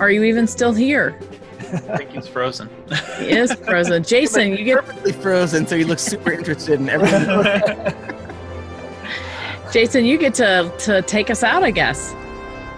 Are 0.00 0.10
you 0.10 0.22
even 0.24 0.46
still 0.46 0.72
here? 0.72 1.18
I 1.72 1.96
think 1.96 2.10
he's 2.10 2.28
frozen. 2.28 2.68
he 3.18 3.30
is 3.30 3.52
frozen. 3.54 4.02
Jason, 4.04 4.50
you 4.50 4.64
get 4.64 4.84
perfectly 4.84 5.12
frozen, 5.12 5.66
so 5.66 5.76
he 5.78 5.84
looks 5.84 6.02
super 6.02 6.32
interested 6.32 6.80
in 6.80 6.88
everything. 6.88 7.94
Jason, 9.72 10.04
you 10.04 10.18
get 10.18 10.34
to 10.34 10.70
to 10.80 11.00
take 11.02 11.30
us 11.30 11.42
out, 11.42 11.62
I 11.62 11.70
guess. 11.70 12.14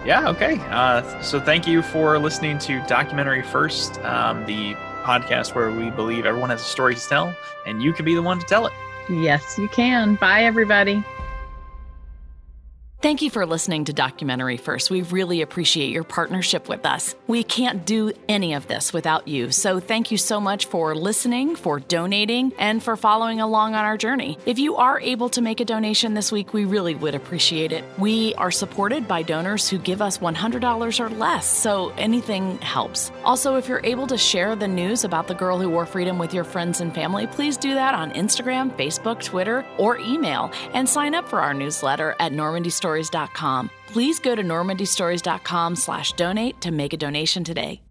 Yeah, 0.05 0.29
okay. 0.29 0.59
Uh, 0.69 1.21
so 1.21 1.39
thank 1.39 1.65
you 1.65 1.81
for 1.81 2.19
listening 2.19 2.59
to 2.59 2.79
Documentary 2.85 3.41
First, 3.41 3.99
um, 4.01 4.45
the 4.45 4.75
podcast 5.03 5.55
where 5.55 5.71
we 5.71 5.89
believe 5.89 6.25
everyone 6.25 6.51
has 6.51 6.61
a 6.61 6.65
story 6.65 6.93
to 6.93 7.09
tell, 7.09 7.35
and 7.65 7.81
you 7.81 7.91
can 7.91 8.05
be 8.05 8.13
the 8.13 8.21
one 8.21 8.39
to 8.39 8.45
tell 8.45 8.67
it. 8.67 8.73
Yes, 9.09 9.57
you 9.57 9.67
can. 9.67 10.15
Bye, 10.15 10.43
everybody. 10.43 11.03
Thank 13.05 13.21
you 13.21 13.29
for 13.29 13.45
listening 13.45 13.85
to 13.85 13.93
Documentary 13.93 14.57
First. 14.57 14.89
We 14.89 15.03
really 15.03 15.43
appreciate 15.43 15.91
your 15.91 16.03
partnership 16.03 16.67
with 16.67 16.87
us. 16.87 17.13
We 17.27 17.43
can't 17.43 17.85
do 17.85 18.11
any 18.27 18.55
of 18.55 18.65
this 18.67 18.93
without 18.93 19.27
you. 19.27 19.51
So 19.51 19.79
thank 19.79 20.09
you 20.09 20.17
so 20.17 20.41
much 20.41 20.65
for 20.65 20.95
listening, 20.95 21.55
for 21.55 21.79
donating, 21.79 22.51
and 22.57 22.81
for 22.81 22.97
following 22.97 23.41
along 23.41 23.75
on 23.75 23.85
our 23.85 23.95
journey. 23.95 24.39
If 24.47 24.57
you 24.57 24.77
are 24.77 24.99
able 24.99 25.29
to 25.29 25.41
make 25.43 25.59
a 25.59 25.65
donation 25.65 26.15
this 26.15 26.31
week, 26.31 26.51
we 26.51 26.65
really 26.65 26.95
would 26.95 27.13
appreciate 27.13 27.71
it. 27.71 27.83
We 27.99 28.33
are 28.39 28.49
supported 28.49 29.07
by 29.07 29.21
donors 29.21 29.69
who 29.69 29.77
give 29.77 30.01
us 30.01 30.17
$100 30.17 30.99
or 30.99 31.09
less, 31.11 31.45
so 31.45 31.89
anything 31.99 32.57
helps. 32.57 33.11
Also, 33.23 33.55
if 33.55 33.67
you're 33.67 33.85
able 33.85 34.07
to 34.07 34.17
share 34.17 34.55
the 34.55 34.67
news 34.67 35.03
about 35.03 35.27
the 35.27 35.35
girl 35.35 35.59
who 35.59 35.69
wore 35.69 35.85
freedom 35.85 36.17
with 36.17 36.33
your 36.33 36.43
friends 36.43 36.81
and 36.81 36.91
family, 36.91 37.27
please 37.27 37.55
do 37.55 37.75
that 37.75 37.93
on 37.93 38.09
Instagram, 38.13 38.75
Facebook, 38.75 39.23
Twitter, 39.23 39.63
or 39.77 39.99
email, 39.99 40.51
and 40.73 40.89
sign 40.89 41.13
up 41.13 41.29
for 41.29 41.39
our 41.39 41.53
newsletter 41.53 42.15
at 42.19 42.31
Normandy 42.31 42.71
Story 42.71 42.94
normandystories.com. 42.95 43.69
Please 43.87 44.19
go 44.19 44.35
to 44.35 44.43
normandystories.com 44.43 45.75
slash 45.75 46.13
donate 46.13 46.59
to 46.61 46.71
make 46.71 46.93
a 46.93 46.97
donation 46.97 47.43
today. 47.43 47.84